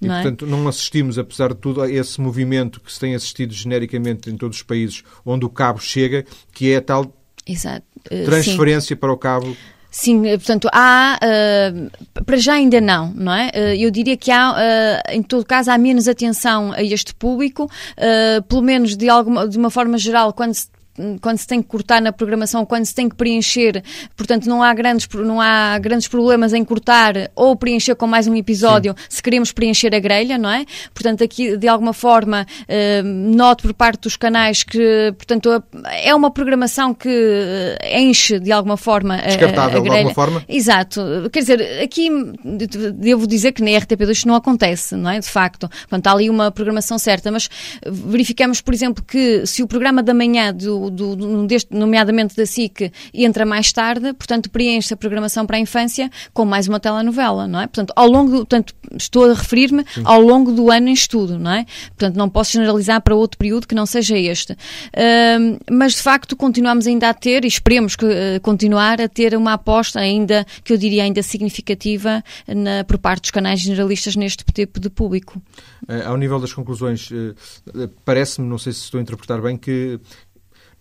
[0.01, 0.21] E, não é?
[0.23, 4.35] portanto, não assistimos, apesar de tudo, a esse movimento que se tem assistido genericamente em
[4.35, 7.13] todos os países onde o cabo chega, que é a tal
[7.45, 7.85] Exato.
[8.11, 8.99] Uh, transferência sim.
[8.99, 9.55] para o cabo
[9.91, 13.49] Sim, eh, portanto, há, uh, para já ainda não, não é?
[13.53, 17.69] Uh, eu diria que há, uh, em todo caso, há menos atenção a este público,
[18.47, 20.67] pelo menos de, alguma, de uma forma geral, quando se
[21.21, 23.83] quando se tem que cortar na programação, quando se tem que preencher,
[24.15, 28.35] portanto não há grandes, não há grandes problemas em cortar ou preencher com mais um
[28.35, 29.05] episódio Sim.
[29.09, 30.65] se queremos preencher a grelha, não é?
[30.93, 35.63] Portanto, aqui de alguma forma uh, noto por parte dos canais que, portanto,
[36.03, 39.89] é uma programação que eh, enche de alguma forma a, Descartável, a grelha.
[39.89, 40.45] de alguma forma?
[40.47, 41.01] Exato.
[41.31, 42.09] Quer dizer, aqui
[42.93, 45.19] devo dizer que na RTP2 isto não acontece, não é?
[45.19, 45.69] De facto.
[45.69, 47.49] Portanto, há ali uma programação certa, mas
[47.85, 52.35] verificamos, por exemplo, que se o programa da manhã do do, do, do deste, nomeadamente
[52.35, 56.79] da SIC, entra mais tarde, portanto, preenche a programação para a infância com mais uma
[56.79, 57.67] telenovela, não é?
[57.67, 61.51] Portanto, ao longo do, portanto, estou a referir-me ao longo do ano em estudo, não
[61.51, 61.65] é?
[61.89, 64.53] Portanto, não posso generalizar para outro período que não seja este.
[64.53, 69.35] Uh, mas, de facto, continuamos ainda a ter, e esperemos que, uh, continuar a ter
[69.35, 74.43] uma aposta ainda, que eu diria ainda significativa na, por parte dos canais generalistas neste
[74.53, 75.41] tipo de público.
[75.87, 79.99] Uh, ao nível das conclusões, eh, parece-me, não sei se estou a interpretar bem, que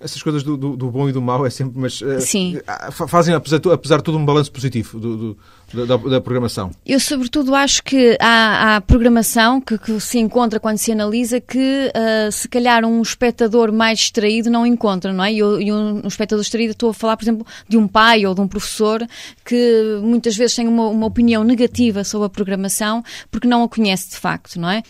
[0.00, 3.60] essas coisas do, do, do, bom e do mau é sempre, mas uh, fazem, apesar,
[3.70, 5.36] apesar de tudo, um balanço positivo do,
[5.72, 6.70] do, da, da, programação.
[6.86, 11.92] Eu, sobretudo, acho que há, há programação que, que, se encontra quando se analisa que,
[11.94, 15.34] uh, se calhar, um espectador mais distraído não encontra, não é?
[15.34, 18.40] E, um, um espectador distraído, estou a falar, por exemplo, de um pai ou de
[18.40, 19.06] um professor
[19.44, 24.08] que muitas vezes tem uma, uma opinião negativa sobre a programação porque não a conhece
[24.10, 24.82] de facto, não é?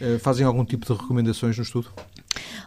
[0.00, 1.88] Uh, fazem algum tipo de recomendações no estudo?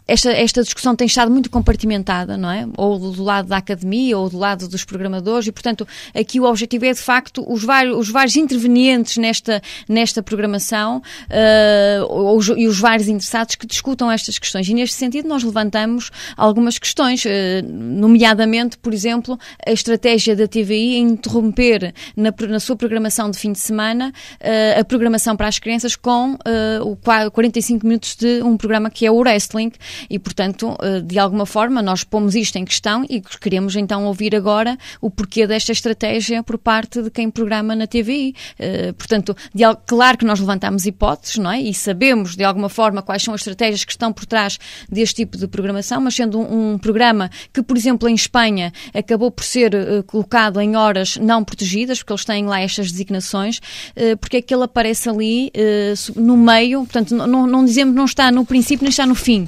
[0.08, 2.68] Esta, esta discussão tem estado muito compartimentada, não é?
[2.78, 6.86] Ou do lado da academia ou do lado dos programadores e, portanto, aqui o objetivo
[6.86, 13.08] é, de facto, os vários, os vários intervenientes nesta, nesta programação uh, e os vários
[13.08, 14.68] interessados que discutam estas questões.
[14.68, 17.30] E, neste sentido, nós levantamos algumas questões, uh,
[17.66, 23.52] nomeadamente, por exemplo, a estratégia da TVI em interromper na, na sua programação de fim
[23.52, 26.38] de semana uh, a programação para as crianças com
[26.84, 26.98] o
[27.32, 29.72] 45 minutos de um programa que é o Wrestling,
[30.10, 34.36] e, portanto, eh, de alguma forma, nós pomos isto em questão e queremos então ouvir
[34.36, 38.36] agora o porquê desta estratégia por parte de quem programa na TVI.
[38.60, 41.62] Eh, portanto, de, claro que nós levantamos hipóteses, não é?
[41.62, 44.58] E sabemos, de alguma forma, quais são as estratégias que estão por trás
[44.90, 49.44] deste tipo de programação, mas sendo um, programa que, por exemplo, em Espanha acabou por
[49.44, 53.60] ser uh, colocado em horas não protegidas, porque eles têm lá estas designações,
[54.20, 55.52] porque é que ele aparece ali
[56.16, 59.48] no meio, portanto, não, não dizemos não está no princípio nem está no fim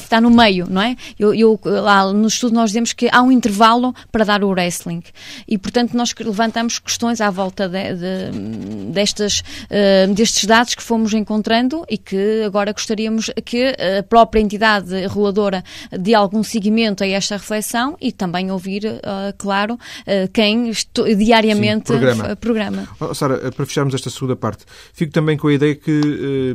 [0.00, 0.96] está no meio, não é?
[1.18, 5.02] Eu, eu, lá no estudo nós dizemos que há um intervalo para dar o wrestling
[5.46, 11.12] e, portanto, nós levantamos questões à volta de, de, destas, uh, destes dados que fomos
[11.12, 17.36] encontrando e que agora gostaríamos que a própria entidade reguladora dê algum seguimento a esta
[17.36, 20.70] reflexão e também ouvir, uh, claro, uh, quem
[21.16, 22.36] diariamente Sim, programa.
[22.36, 22.88] programa.
[23.00, 26.54] Oh, Sara, para fecharmos esta segunda parte, fico também com a ideia que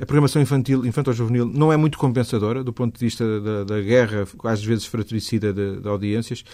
[0.00, 4.26] a programação infantil, infantil-juvenil, não é muito compensadora do ponto de vista da, da guerra,
[4.44, 6.44] às vezes fratricida de, de, audiências,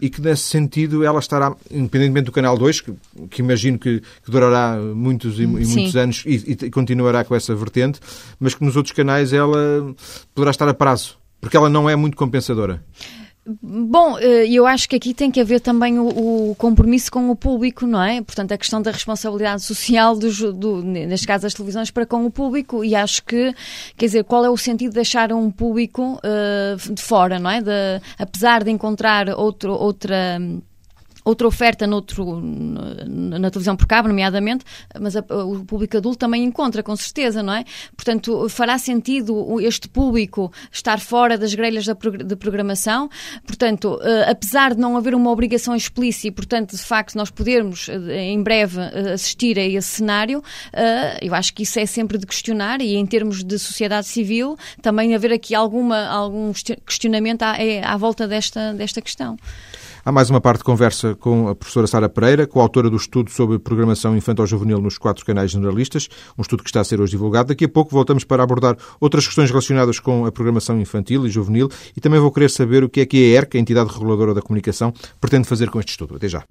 [0.00, 2.92] e que nesse sentido ela estará, independentemente do Canal 2, que,
[3.30, 7.54] que imagino que, que, durará muitos e, e muitos anos e, e continuará com essa
[7.54, 8.00] vertente,
[8.40, 9.94] mas que nos outros canais ela
[10.34, 12.82] poderá estar a prazo, porque ela não é muito compensadora.
[13.62, 17.86] Bom, eh, eu acho que aqui tem que haver também o, compromisso com o público,
[17.86, 18.20] não é?
[18.20, 22.30] Portanto, a questão da responsabilidade social, dos, do, neste caso das televisões, para com o
[22.30, 22.84] público.
[22.84, 23.54] E acho que,
[23.96, 27.62] quer dizer, qual é o sentido de deixar um público uh, de fora, não é?
[27.62, 30.40] De, apesar de encontrar outro, outra
[31.26, 34.64] outra oferta noutro, na televisão por cabo, nomeadamente,
[34.98, 37.64] mas a, o público adulto também encontra, com certeza, não é?
[37.96, 43.10] Portanto, fará sentido este público estar fora das grelhas de programação.
[43.44, 47.88] Portanto, eh, apesar de não haver uma obrigação explícita e, portanto, de facto, nós podermos
[47.88, 50.42] eh, em breve eh, assistir a esse cenário,
[51.20, 55.14] eu acho que isso é sempre de questionar e, em termos de sociedade civil, também
[55.14, 56.52] haver aqui alguma, algum
[56.84, 59.36] questionamento à, é, à volta desta, desta questão.
[60.06, 63.58] Há mais uma parte de conversa com a professora Sara Pereira, coautora do estudo sobre
[63.58, 67.48] programação infantil-juvenil nos quatro canais generalistas, um estudo que está a ser hoje divulgado.
[67.48, 71.68] Daqui a pouco voltamos para abordar outras questões relacionadas com a programação infantil e juvenil
[71.96, 74.40] e também vou querer saber o que é que a ERC, a entidade reguladora da
[74.40, 76.14] comunicação, pretende fazer com este estudo.
[76.14, 76.44] Até já.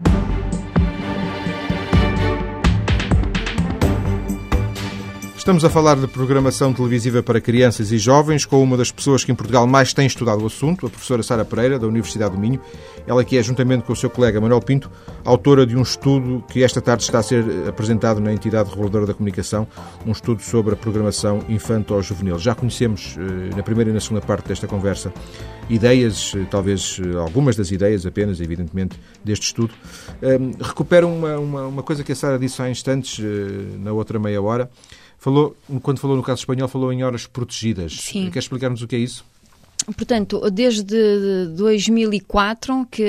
[5.46, 9.32] Estamos a falar de programação televisiva para crianças e jovens com uma das pessoas que
[9.32, 12.60] em Portugal mais tem estudado o assunto, a professora Sara Pereira, da Universidade do Minho.
[13.06, 14.90] Ela que é, juntamente com o seu colega Manuel Pinto,
[15.24, 19.14] autora de um estudo que esta tarde está a ser apresentado na entidade reguladora da
[19.14, 19.68] comunicação,
[20.04, 22.40] um estudo sobre a programação infanto-juvenil.
[22.40, 25.14] Já conhecemos, eh, na primeira e na segunda parte desta conversa,
[25.70, 29.76] ideias, eh, talvez eh, algumas das ideias apenas, evidentemente, deste estudo.
[30.60, 33.24] Recupero uma, uma, uma coisa que a Sara disse há instantes,
[33.78, 34.72] na outra meia hora,
[35.26, 37.94] Falou, quando falou no caso espanhol, falou em horas protegidas.
[37.94, 38.30] Sim.
[38.30, 39.26] Quer explicar-nos o que é isso?
[39.94, 43.04] Portanto, desde 2004 que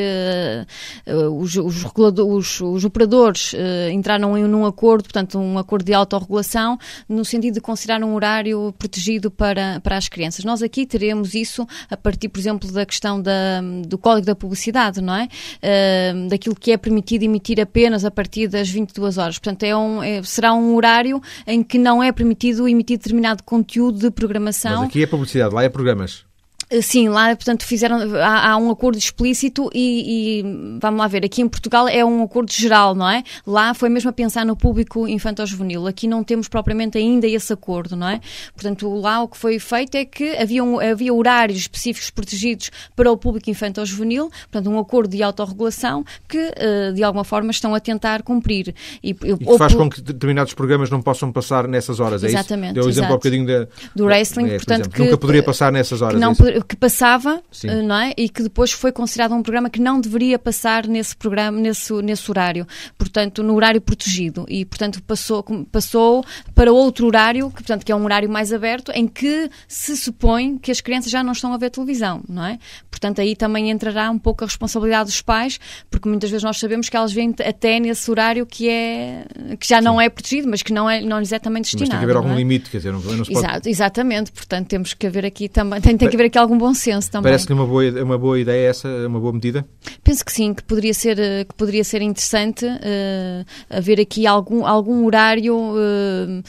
[1.06, 5.94] uh, os, os, os, os, operadores uh, entraram em um acordo, portanto, um acordo de
[5.94, 10.44] autorregulação, no sentido de considerar um horário protegido para, para as crianças.
[10.44, 15.00] Nós aqui teremos isso a partir, por exemplo, da questão da, do Código da Publicidade,
[15.00, 15.28] não é?
[15.62, 19.38] Uh, daquilo que é permitido emitir apenas a partir das 22 horas.
[19.38, 23.98] Portanto, é um, é, será um horário em que não é permitido emitir determinado conteúdo
[23.98, 24.80] de programação.
[24.80, 26.25] Mas aqui é publicidade, lá é programas.
[26.68, 31.24] Eh, sim, lá, portanto, fizeram, há, há um acordo explícito e, e, vamos lá ver,
[31.24, 33.22] aqui em Portugal é um acordo geral, não é?
[33.46, 35.87] Lá foi mesmo a pensar no público infantil-juvenil.
[35.87, 38.20] Aqui não temos propriamente ainda esse acordo, não é?
[38.52, 43.11] Portanto, lá o que foi feito é que havia, um, havia horários específicos protegidos para
[43.11, 47.81] o público infantil-juvenil, portanto, um acordo de autorregulação que, uh, de alguma forma, estão a
[47.81, 48.74] tentar cumprir.
[49.02, 52.70] E, e que faz com que determinados programas não possam passar nessas horas, é Exatamente.
[52.70, 52.74] isso?
[52.74, 55.70] Deu o exemplo há um bocadinho de, do wrestling, é, portanto, que nunca poderia passar
[55.70, 56.18] nessas horas.
[56.64, 57.68] Que passava, Sim.
[57.68, 58.12] Eh, não é?
[58.16, 62.30] E que depois foi considerado um programa que não deveria passar nesse programa, nesse, nesse
[62.30, 64.46] horário, portanto, no horário protegido.
[64.48, 68.90] E, portanto, passou, passou para outro horário, que, portanto, que é um horário mais aberto,
[68.94, 72.59] em que se supõe que as crianças já não estão a ver televisão, não é?
[72.90, 76.88] Portanto, aí também entrará um pouco a responsabilidade dos pais, porque muitas vezes nós sabemos
[76.88, 79.26] que elas vêm até nesse horário que é
[79.61, 79.84] que já Sim.
[79.84, 81.90] não é protegido, mas que não, é, não lhes é também destinado.
[81.90, 82.36] Mas tem que haver algum é?
[82.36, 83.46] limite, quer dizer, não, não se pode...
[83.46, 86.72] Exato, exatamente, portanto temos que haver aqui também, tem, tem que haver aqui algum bom
[86.72, 87.24] senso também.
[87.24, 89.66] Parece-lhe uma boa, uma boa ideia essa, uma boa medida?
[90.03, 94.64] Penso que sim, que poderia ser, eh, que poderia ser interessante uh, haver aqui algum,
[94.64, 96.42] algum horário, uh,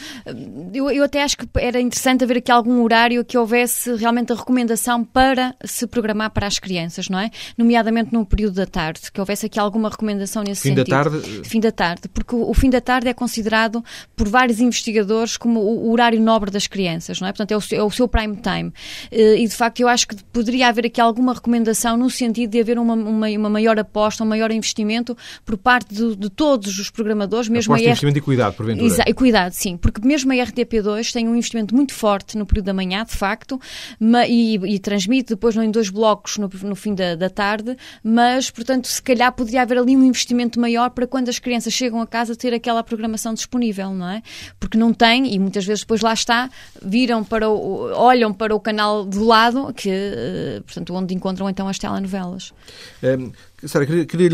[0.73, 4.35] eu, eu até acho que era interessante haver aqui algum horário que houvesse realmente a
[4.35, 7.31] recomendação para se programar para as crianças, não é?
[7.57, 10.85] Nomeadamente no período da tarde, que houvesse aqui alguma recomendação nesse fim sentido.
[10.85, 11.41] Fim da tarde?
[11.43, 13.83] Fim da tarde, porque o, o, fim da tarde é considerado
[14.15, 17.31] por vários investigadores como o, o horário nobre das crianças, não é?
[17.31, 18.69] Portanto, é o, é o seu prime time.
[19.11, 22.59] Uh, e de facto eu acho que poderia haver aqui alguma recomendação no sentido de
[22.59, 26.89] haver uma, uma, uma maior aposta, um maior investimento por parte de, de todos os
[26.89, 27.91] programadores, mesmo aposta, a R...
[27.91, 28.85] investimento e cuidado, porventura.
[28.85, 32.65] Exa e cuidado, sim, porque mesmo a RTP2 tem um investimento muito forte no período
[32.65, 33.59] da manhã, de facto,
[34.27, 38.87] e, e transmite depois em dois blocos no, no fim da, da tarde, mas, portanto,
[38.87, 42.35] se calhar poderia haver ali um investimento maior para quando as crianças chegam a casa
[42.35, 44.21] ter aquela programação disponível, não é?
[44.59, 46.49] Porque não tem, e muitas vezes depois lá está,
[46.81, 51.67] viram para o, olham para o canal do lado, que, eh, portanto, onde encontram então
[51.67, 52.51] as telenovelas.
[53.03, 53.31] Um,
[53.65, 54.29] Sara, queria, queria,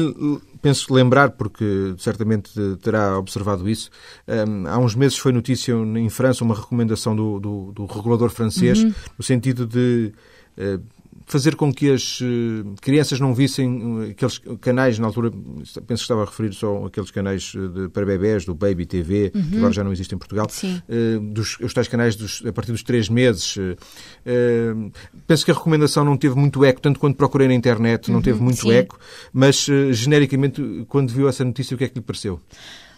[0.61, 3.89] penso lembrar, porque certamente terá observado isso,
[4.27, 8.83] um, há uns meses foi notícia em França uma recomendação do, do, do regulador francês,
[8.83, 8.93] uhum.
[9.17, 10.13] no sentido de
[10.57, 10.81] uh,
[11.25, 15.93] fazer com que as eh, crianças não vissem eh, aqueles canais, na altura, penso que
[15.93, 19.49] estava a referir só aqueles canais eh, de, para bebés, do Baby TV, uhum.
[19.49, 22.71] que agora já não existe em Portugal, uh, dos, os tais canais dos, a partir
[22.71, 23.55] dos três meses.
[23.57, 24.91] Uh,
[25.27, 28.21] penso que a recomendação não teve muito eco, tanto quando procurei na internet, não uhum.
[28.21, 28.73] teve muito Sim.
[28.73, 28.99] eco,
[29.31, 32.39] mas genericamente, quando viu essa notícia, o que é que lhe pareceu?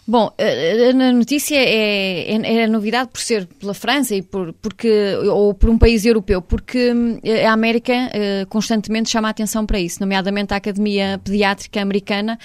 [0.08, 5.52] Bom, a notícia é, é, é, novidade por ser pela França e por, porque, ou
[5.52, 10.00] por um país europeu, porque hum, a América uh, constantemente chama a atenção para isso,
[10.00, 12.38] nomeadamente a Academia Pediátrica Americana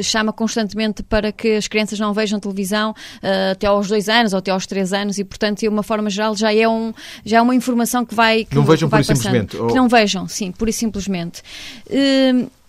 [0.00, 2.94] chama constantemente para que as crianças não vejam televisão
[3.50, 6.36] até aos dois anos ou até aos três anos e, portanto, de uma forma geral,
[6.36, 6.92] já é, um,
[7.24, 8.44] já é uma informação que vai.
[8.44, 9.56] Que, não vejam que vai por simplesmente.
[9.56, 9.66] Ou...
[9.66, 11.42] Que não vejam, sim, pura e simplesmente.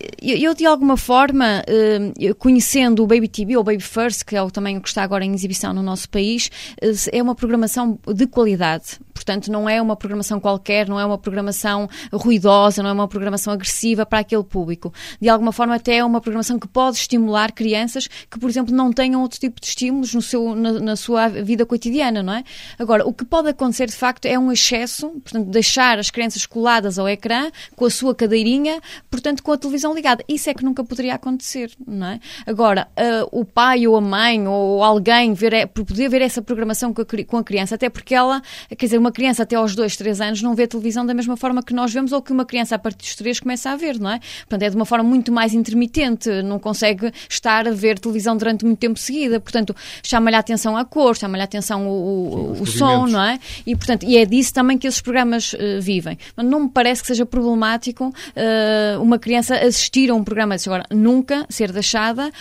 [0.00, 4.42] Uh, eu, de alguma forma, uh, conhecendo o Baby TV ou Baby First, que é
[4.42, 6.50] o, também o que está agora em exibição no nosso país,
[6.82, 8.98] uh, é uma programação de qualidade.
[9.12, 13.52] Portanto, não é uma programação qualquer, não é uma programação ruidosa, não é uma programação
[13.52, 14.92] agressiva para aquele público.
[15.20, 18.90] De alguma forma, até é uma programação que pode estimular crianças que, por exemplo, não
[18.90, 22.44] tenham outro tipo de estímulos no seu, na, na sua vida cotidiana, não é?
[22.78, 26.98] Agora, o que pode acontecer, de facto, é um excesso, portanto, deixar as crianças coladas
[26.98, 28.80] ao ecrã, com a sua cadeirinha,
[29.10, 30.24] portanto, com a televisão televisão ligada.
[30.28, 32.20] Isso é que nunca poderia acontecer, não é?
[32.46, 37.02] Agora, uh, o pai ou a mãe ou alguém ver, poder ver essa programação com
[37.02, 40.20] a, com a, criança, até porque ela, quer dizer, uma criança até aos 2, 3
[40.20, 42.78] anos não vê televisão da mesma forma que nós vemos ou que uma criança a
[42.78, 44.20] partir dos 3 começa a ver, não é?
[44.40, 48.64] Portanto, é de uma forma muito mais intermitente, não consegue estar a ver televisão durante
[48.64, 52.66] muito tempo seguida, portanto, chama-lhe a atenção a cor, chama-lhe a atenção o, o, o
[52.66, 53.38] som, não é?
[53.66, 56.18] E, portanto, e é disso também que esses programas uh, vivem.
[56.36, 60.54] Mas não me parece que seja problemático uh, uma criança assistir assistir a um programa
[60.54, 60.68] desses.
[60.68, 62.32] Agora, nunca ser deixada uh,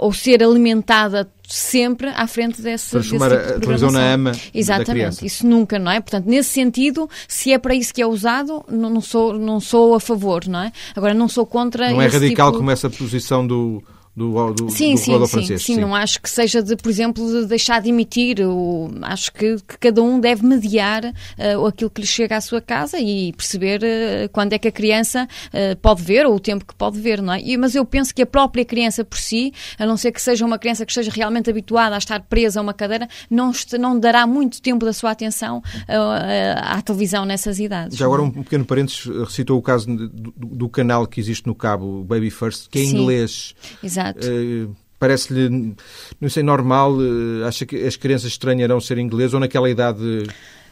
[0.00, 4.32] ou ser alimentada sempre à frente desse, Transformar desse tipo de a televisão na ama
[4.52, 6.00] Exatamente, isso nunca, não é?
[6.00, 9.94] Portanto, nesse sentido, se é para isso que é usado, não, não, sou, não sou
[9.94, 10.72] a favor, não é?
[10.94, 12.58] Agora, não sou contra Não é radical tipo...
[12.58, 13.82] como essa posição do
[14.16, 15.62] do, do, sim, do sim, sim, francês.
[15.62, 18.40] Sim, sim, não acho que seja de, por exemplo, de deixar de emitir.
[18.40, 22.62] O, acho que, que, cada um deve mediar uh, aquilo que lhe chega à sua
[22.62, 26.64] casa e perceber uh, quando é que a criança uh, pode ver ou o tempo
[26.64, 27.42] que pode ver, não é?
[27.42, 30.46] E, mas eu penso que a própria criança por si, a não ser que seja
[30.46, 34.26] uma criança que esteja realmente habituada a estar presa a uma cadeira, não, não dará
[34.26, 35.62] muito tempo da sua atenção
[36.62, 37.96] à televisão nessas idades.
[37.96, 42.02] Já agora um pequeno parênteses, recitou o caso do, do, canal que existe no cabo,
[42.04, 43.54] Baby First, que é em inglês.
[43.82, 44.05] Exato.
[44.10, 44.26] Exato.
[44.26, 45.74] Uh, Parece-lhe,
[46.18, 46.94] não sei, normal?
[46.94, 50.24] Uh, acha que as crianças estranharão ser inglês ou naquela idade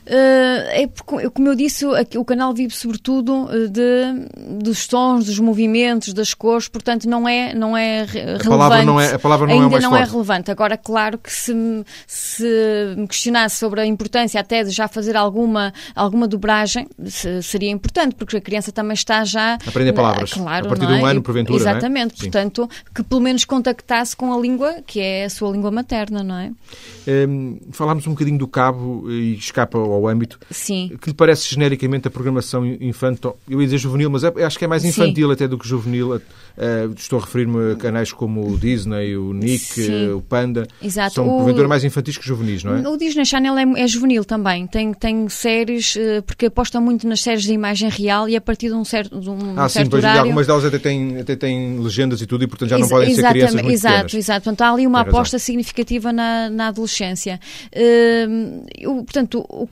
[0.07, 1.84] é porque, como eu disse,
[2.16, 7.76] o canal vive sobretudo de, dos sons, dos movimentos, das cores, portanto não é, não
[7.76, 8.46] é relevante.
[8.46, 10.09] A palavra não é, a palavra não Ainda é não é forte.
[10.09, 10.50] é relevante.
[10.50, 15.72] Agora, claro que se, se me questionasse sobre a importância até de já fazer alguma,
[15.94, 19.55] alguma dobragem, se, seria importante, porque a criança também está já...
[19.66, 20.32] Aprender palavras.
[20.32, 21.11] Claro, a partir de um é?
[21.11, 22.14] ano, porventura, Exatamente.
[22.14, 22.18] É?
[22.18, 26.36] Portanto, que pelo menos contactasse com a língua, que é a sua língua materna, não
[26.36, 26.50] é?
[27.07, 30.38] Um, falámos um bocadinho do cabo e escapa ao âmbito.
[30.51, 30.97] Sim.
[31.01, 34.64] Que lhe parece genericamente a programação infantil, eu ia dizer juvenil, mas é, acho que
[34.64, 35.32] é mais infantil Sim.
[35.32, 36.14] até do que juvenil.
[36.57, 40.12] Uh, estou a referir-me a canais como o Disney, o Nick, Sim.
[40.12, 40.66] o Panda.
[40.80, 41.14] Exato.
[41.14, 42.88] São, porventura, mais infantis que juvenis, não é?
[42.88, 44.66] O Disney Channel é, é juvenil também.
[44.66, 48.68] Tem, tem séries, uh, porque aposta muito nas séries de imagem real e a partir
[48.68, 50.20] de um certo, de um ah, certo sim, horário...
[50.20, 53.14] algumas delas até têm, até têm legendas e tudo e, portanto, já não Ex podem
[53.14, 54.14] ser crianças muito Exato, pequenas.
[54.14, 54.45] exato.
[54.45, 57.40] Portanto, há ali uma aposta significativa na, na adolescência.
[57.74, 59.68] Uh, eu, portanto, o, o,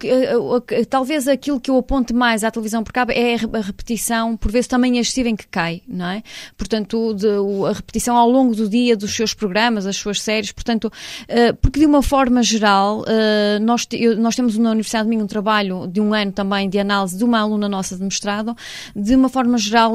[0.88, 4.66] talvez aquilo que eu aponte mais à televisão por cabo é a repetição, por vezes
[4.66, 6.22] também excessiva em que cai, não é?
[6.56, 7.28] Portanto, de,
[7.68, 11.80] a repetição ao longo do dia dos seus programas, as suas séries, portanto, uh, porque
[11.80, 13.86] de uma forma geral, uh, nós,
[14.18, 17.24] nós temos na Universidade de Minho um trabalho de um ano também de análise de
[17.24, 18.56] uma aluna nossa de mestrado,
[18.94, 19.94] de uma forma geral,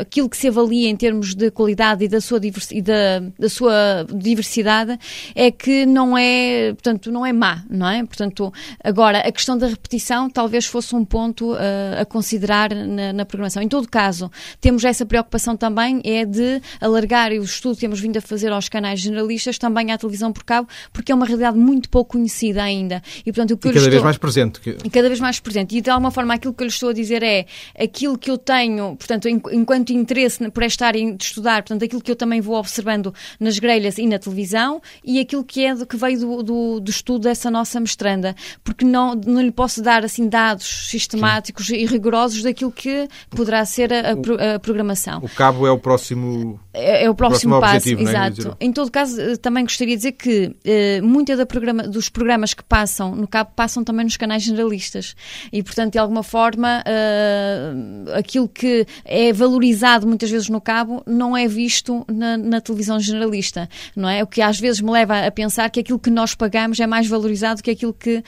[0.00, 2.40] aquilo que se avalia em termos de qualidade e da sua,
[2.70, 4.98] e da, da sua diversidade
[5.34, 8.04] é que não é, portanto, não é má, não é?
[8.04, 8.52] Portanto,
[8.82, 11.54] agora, a questão da repetição talvez fosse um ponto
[12.00, 13.62] a considerar na, na programação.
[13.62, 14.30] Em todo caso,
[14.60, 18.68] temos essa preocupação também, é de alargar o estudo que temos vindo a fazer aos
[18.68, 23.02] canais generalistas também à televisão por cabo, porque é uma realidade muito pouco conhecida ainda.
[23.20, 23.90] E, portanto, o que e cada estou...
[23.90, 24.60] vez mais presente.
[24.84, 25.76] E cada vez mais presente.
[25.76, 27.46] E de alguma forma aquilo que eu lhe estou a dizer é
[27.78, 32.10] aquilo que eu tenho, portanto, enquanto interesse por esta área de estudar, portanto, aquilo que
[32.10, 36.18] eu também vou observando nas grelhas e na televisão e aquilo que é que veio
[36.20, 40.88] do, do, do estudo dessa nossa mestranda, porque não, não lhe posso dar assim dados
[40.88, 41.76] sistemáticos Sim.
[41.76, 45.18] e rigorosos daquilo que poderá ser a, a, a programação.
[45.18, 48.10] O cabo é o próximo é, é o próximo, próximo passo, objetivo, é?
[48.10, 48.56] exato.
[48.58, 52.54] Em todo caso, eh, também gostaria de dizer que eh, muita da programa, dos programas
[52.54, 55.14] que passam no cabo passam também nos canais generalistas
[55.52, 57.74] e, portanto, de alguma forma, eh,
[58.14, 63.68] aquilo que é valorizado muitas vezes no cabo não é visto na, na, televisão generalista,
[63.94, 64.22] não é?
[64.22, 67.06] O que às vezes me leva a pensar que aquilo que nós pagamos é mais
[67.06, 68.22] valorizado que aquilo que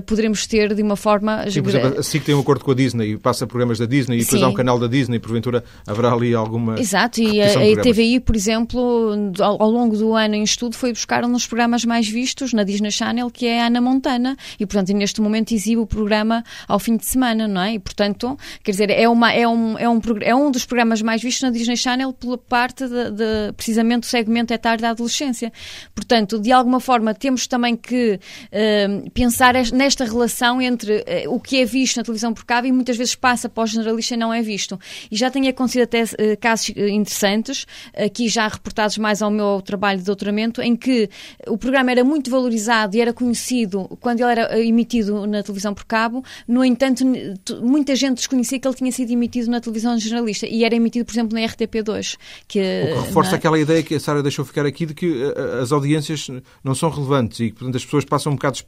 [0.00, 1.50] poderemos ter de uma forma...
[1.50, 3.86] Sim, por exemplo, assim que tem um acordo com a Disney e passa programas da
[3.86, 4.46] Disney e depois Sim.
[4.46, 6.78] há um canal da Disney, porventura haverá ali alguma...
[6.78, 10.92] Exato, e a, a TVI, por exemplo, ao, ao, longo do ano em estudo, foi
[10.92, 14.66] buscar um dos programas mais vistos na Disney Channel, que é a Ana Montana, e
[14.66, 17.74] portanto neste momento exibe o programa ao fim de semana, não é?
[17.74, 21.22] E portanto, quer dizer, é, uma, é, um, é, um, é um dos programas mais
[21.22, 25.52] vistos na Disney Channel pela parte de, de precisamente do segmento etário da adolescência.
[25.94, 31.56] Portanto, de alguma forma, temos também que uh, pensar nesta relação entre uh, o que
[31.60, 34.32] é visto na televisão por cabo e muitas vezes passa para o generalista e não
[34.32, 34.78] é visto.
[35.10, 36.06] E já tenho acontecido até uh,
[36.40, 37.66] casos interessantes
[37.96, 41.10] aqui já reportados mais ao meu trabalho de doutoramento, em que
[41.48, 45.84] o programa era muito valorizado e era conhecido quando ele era emitido na televisão por
[45.84, 47.04] cabo, no entanto,
[47.60, 51.12] muita gente desconhecia que ele tinha sido emitido na televisão jornalista e era emitido, por
[51.12, 52.16] exemplo, na RTP2.
[52.46, 53.36] Que, o que reforça na...
[53.36, 56.28] aquela ideia que a Sara deixou ficar aqui de que eh, eh, as audiências
[56.62, 58.58] não são relevantes e que, portanto, as pessoas passam um bocado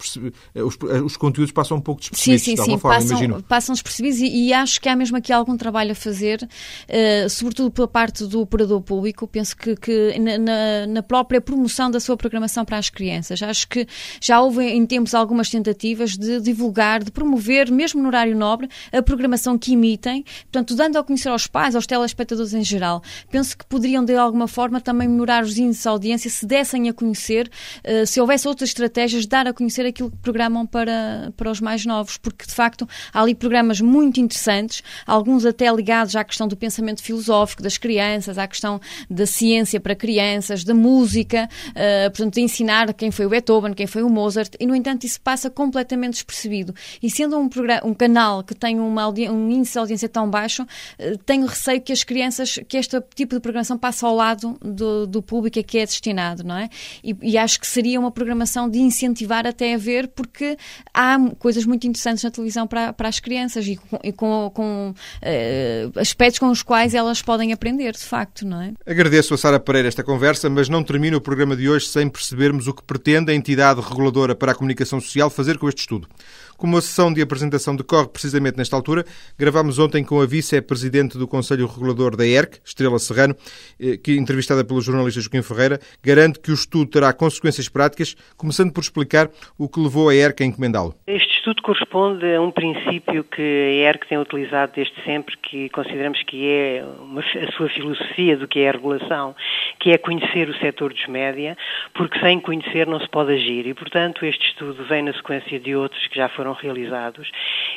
[0.54, 3.10] eh, os, os conteúdos passam um pouco despercebidos, sim, sim, de alguma sim, forma, passam,
[3.10, 3.42] imagino.
[3.42, 7.70] Passam despercebidos e, e, acho que há mesmo aqui algum trabalho a fazer, uh, sobretudo
[7.70, 12.64] pela parte do operador público, penso que, que na, na, própria promoção da sua programação
[12.64, 13.42] para as crianças.
[13.42, 13.86] Acho que
[14.20, 19.02] já houve em tempos algumas tentativas de divulgar, de promover, mesmo no horário nobre, a
[19.02, 23.02] programação que emitem, portanto, dando a conhecer aos pais, aos telespectadores em geral.
[23.30, 26.92] Penso que poderiam, de alguma forma, também melhorar os índices de audiência se dessem a
[26.92, 27.50] conhecer,
[27.84, 30.93] uh, se houvesse outras estratégias, dar a conhecer aquilo que programam para,
[31.36, 36.14] para os mais novos, porque, de facto, há ali programas muito interessantes, alguns até ligados
[36.16, 41.48] à questão do pensamento filosófico das crianças, à questão da ciência para crianças, da música,
[41.70, 45.04] uh, portanto, de ensinar quem foi o Beethoven, quem foi o Mozart, e, no entanto,
[45.04, 46.74] isso passa completamente despercebido.
[47.02, 47.48] E sendo um,
[47.84, 51.92] um canal que tem uma um índice de audiência tão baixo, uh, tenho receio que
[51.92, 55.78] as crianças, que este tipo de programação passe ao lado do, do público a que
[55.78, 56.68] é destinado, não é?
[57.02, 60.56] E, e, acho que seria uma programação de incentivar até a ver, porque
[60.92, 64.94] há coisas muito interessantes na televisão para, para as crianças e com, e com, com
[64.94, 68.72] uh, aspectos com os quais elas podem aprender, de facto, não é?
[68.86, 72.66] Agradeço a Sara Pereira esta conversa, mas não termina o programa de hoje sem percebermos
[72.68, 76.08] o que pretende a entidade reguladora para a comunicação social fazer com este estudo.
[76.56, 79.04] Como a sessão de apresentação decorre precisamente nesta altura,
[79.38, 83.34] gravámos ontem com a vice-presidente do Conselho Regulador da ERC, Estrela Serrano,
[83.80, 88.72] eh, que, entrevistada pelo jornalista Joaquim Ferreira, garante que o estudo terá consequências práticas, começando
[88.72, 90.94] por explicar o que levou a ERC a encomendá-lo.
[91.06, 96.22] Este estudo corresponde a um princípio que a ERC tem utilizado desde sempre, que consideramos
[96.22, 99.34] que é uma, a sua filosofia do que é a regulação,
[99.80, 101.56] que é conhecer o setor dos média,
[101.94, 103.66] porque sem conhecer não se pode agir.
[103.66, 107.30] E, portanto, este estudo vem na sequência de outros que já foram realizados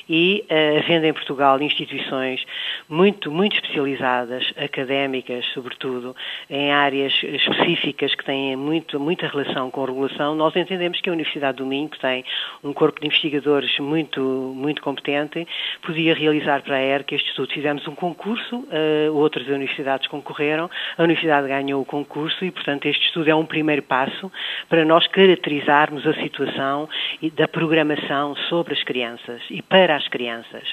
[0.09, 2.45] e, uh, havendo em Portugal instituições
[2.89, 6.15] muito, muito especializadas, académicas, sobretudo,
[6.49, 11.13] em áreas específicas que têm muito, muita relação com a regulação, nós entendemos que a
[11.13, 12.23] Universidade do Minho, que tem
[12.63, 15.47] um corpo de investigadores muito, muito competente,
[15.81, 17.51] podia realizar para a ERC este estudo.
[17.53, 23.05] Fizemos um concurso, uh, outras universidades concorreram, a Universidade ganhou o concurso e, portanto, este
[23.05, 24.31] estudo é um primeiro passo
[24.69, 26.89] para nós caracterizarmos a situação
[27.33, 30.63] da programação sobre as crianças e para as crianças.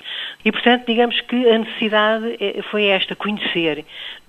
[0.44, 3.84] E, portanto, digamos que a necessidade é, foi esta, conhecer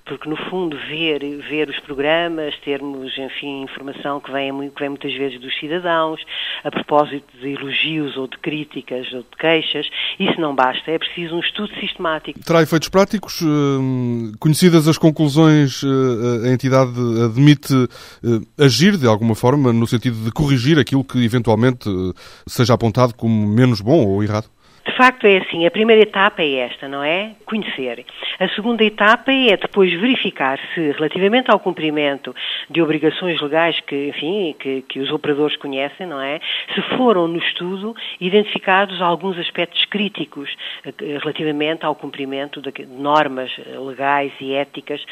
[0.05, 5.13] porque no fundo ver, ver os programas, termos, enfim, informação que vem, que vem muitas
[5.13, 6.21] vezes dos cidadãos,
[6.63, 9.89] a propósito de elogios ou de críticas ou de queixas,
[10.19, 12.39] isso não basta, é preciso um estudo sistemático.
[12.39, 13.41] Terá efeitos práticos?
[13.41, 16.93] Hum, conhecidas as conclusões, eh, a entidade
[17.23, 17.73] admite
[18.23, 22.13] eh, agir de alguma forma no sentido de corrigir aquilo que eventualmente eh,
[22.45, 24.54] seja apontado como menos bom ou errado?
[24.85, 27.31] De facto é assim, a primeira etapa é esta, não é?
[27.45, 28.05] Conhecer.
[28.39, 32.35] A segunda etapa é depois verificar se, relativamente ao cumprimento
[32.69, 36.39] de obrigações legais que, enfim, que, que os operadores conhecem, não é?
[36.73, 40.49] Se foram no estudo identificados alguns aspectos críticos
[40.85, 43.51] eh, relativamente ao cumprimento de normas
[43.87, 45.03] legais e éticas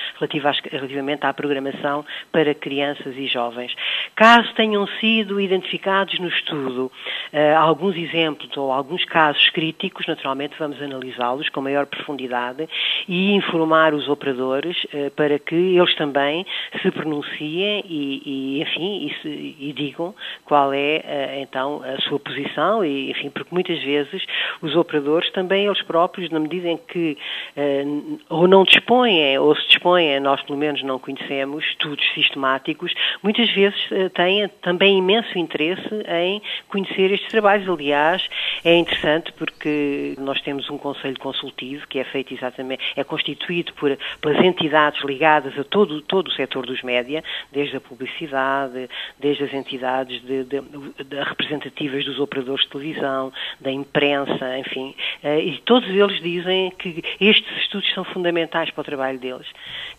[0.71, 3.73] relativamente à programação para crianças e jovens.
[4.15, 6.91] Caso tenham sido identificados no estudo
[7.33, 12.67] uh, alguns exemplos ou alguns casos críticos, críticos, naturalmente vamos analisá-los com maior profundidade
[13.07, 16.45] e informar os operadores eh, para que eles também
[16.81, 22.19] se pronunciem e, e enfim, e, se, e, digam qual é eh, então a sua
[22.19, 24.25] posição e, enfim, porque muitas vezes
[24.61, 27.17] os operadores também eles próprios, na medida em que
[27.55, 27.85] eh,
[28.29, 33.79] ou não dispõem ou se dispõem, nós pelo menos não conhecemos estudos sistemáticos, muitas vezes
[34.13, 37.69] têm também imenso interesse em conhecer estes trabalhos.
[37.69, 38.27] Aliás,
[38.65, 43.71] é interessante porque porque nós temos um conselho consultivo que é feito exatamente, é constituído
[43.73, 48.89] por, pelas entidades ligadas a todo, todo o setor dos média, desde a publicidade,
[49.19, 53.31] desde as entidades de, de, de representativas dos operadores de televisão,
[53.61, 58.83] da imprensa, enfim, eh, e todos eles dizem que estes estudos são fundamentais para o
[58.83, 59.47] trabalho deles.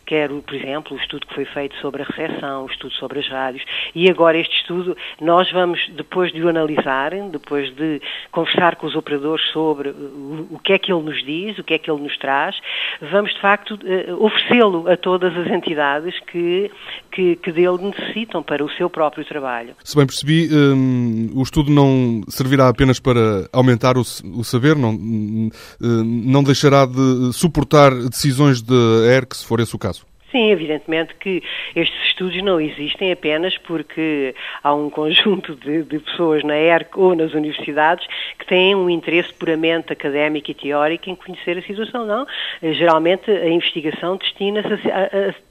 [0.04, 3.28] Quer, por exemplo, o estudo que foi feito sobre a recepção, o estudo sobre as
[3.28, 8.86] rádios, e agora este estudo, nós vamos, depois de o analisarem, depois de conversar com
[8.86, 12.02] os operadores sobre o que é que ele nos diz, o que é que ele
[12.02, 12.56] nos traz,
[13.00, 16.70] vamos de facto eh, oferecê-lo a todas as entidades que,
[17.10, 19.74] que, que, dele necessitam para o seu próprio trabalho.
[19.82, 24.90] Se bem percebi, um, o estudo não servirá apenas para aumentar o, o saber, não,
[24.90, 28.74] hum, não deixará de suportar decisões de
[29.08, 30.13] ERC, se for esse o caso.
[30.34, 31.44] Sim, evidentemente que
[31.76, 37.14] estes estudos não existem apenas porque há um conjunto de, de, pessoas na ERC ou
[37.14, 38.04] nas universidades
[38.36, 42.26] que têm um interesse puramente académico e teórico em conhecer a situação, não.
[42.60, 44.68] Geralmente a investigação destina-se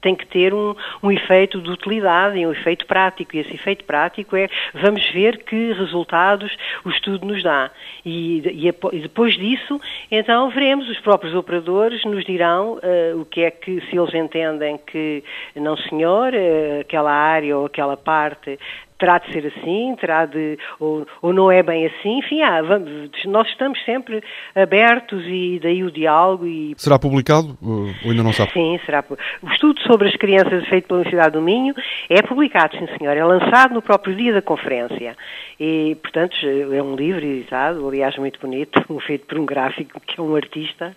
[0.02, 3.84] tem que ter um, um efeito de utilidade e um efeito prático, e esse efeito
[3.84, 6.54] prático é vamos ver que resultados
[6.84, 7.70] o estudo nos dá.
[8.04, 9.80] E, e, e depois disso,
[10.10, 14.73] então veremos, os próprios operadores nos dirão uh, o que é que, se eles entendem
[14.78, 15.22] que,
[15.56, 18.58] não senhor, eh, aquela área ou aquela parte
[18.98, 23.10] terá de ser assim, terá de, ou, ou não é bem assim, enfim, ah, vamos,
[23.26, 24.22] nós estamos sempre
[24.54, 26.74] abertos e daí o diálogo e...
[26.76, 28.52] Será publicado ou ainda não sabe?
[28.52, 29.04] Sim, será.
[29.42, 31.74] O estudo sobre as crianças feito pela Universidade do Minho
[32.08, 35.16] é publicado, sim senhor, é lançado no próprio dia da conferência
[35.58, 40.22] e, portanto, é um livro editado, aliás, muito bonito, feito por um gráfico que é
[40.22, 40.94] um artista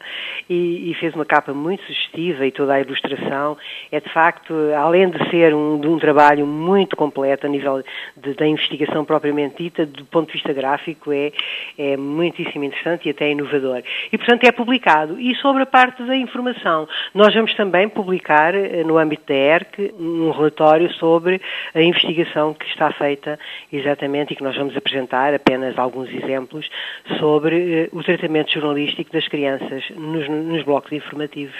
[0.49, 3.57] e, e fez uma capa muito sugestiva e toda a ilustração
[3.91, 7.83] é, de facto, além de ser um, de um trabalho muito completo a nível
[8.15, 11.31] de, da investigação propriamente dita, do ponto de vista gráfico, é,
[11.77, 13.81] é muitíssimo interessante e até inovador.
[14.11, 15.19] E, portanto, é publicado.
[15.19, 19.93] E sobre a parte da informação, nós vamos também publicar, eh, no âmbito da ERC,
[19.99, 21.41] um relatório sobre
[21.73, 23.39] a investigação que está feita
[23.71, 26.69] exatamente e que nós vamos apresentar apenas alguns exemplos
[27.19, 31.55] sobre uh, o tratamento jornalístico das crianças nos, nos blocos informativos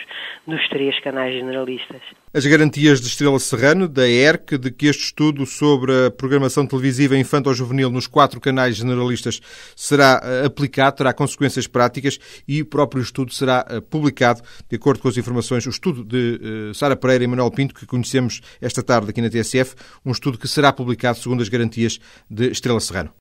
[0.46, 2.02] dos três canais generalistas.
[2.34, 7.18] As garantias de Estrela Serrano, da ERC, de que este estudo sobre a programação televisiva
[7.18, 9.40] infanto-juvenil nos quatro canais generalistas
[9.78, 15.16] será aplicado, terá consequências práticas e o próprio estudo será publicado, de acordo com as
[15.16, 19.30] informações, o estudo de Sara Pereira e Manuel Pinto, que conhecemos esta tarde aqui na
[19.30, 19.74] TSF,
[20.06, 21.98] um estudo que será publicado segundo as garantias
[22.30, 23.10] de Estrela Serrano.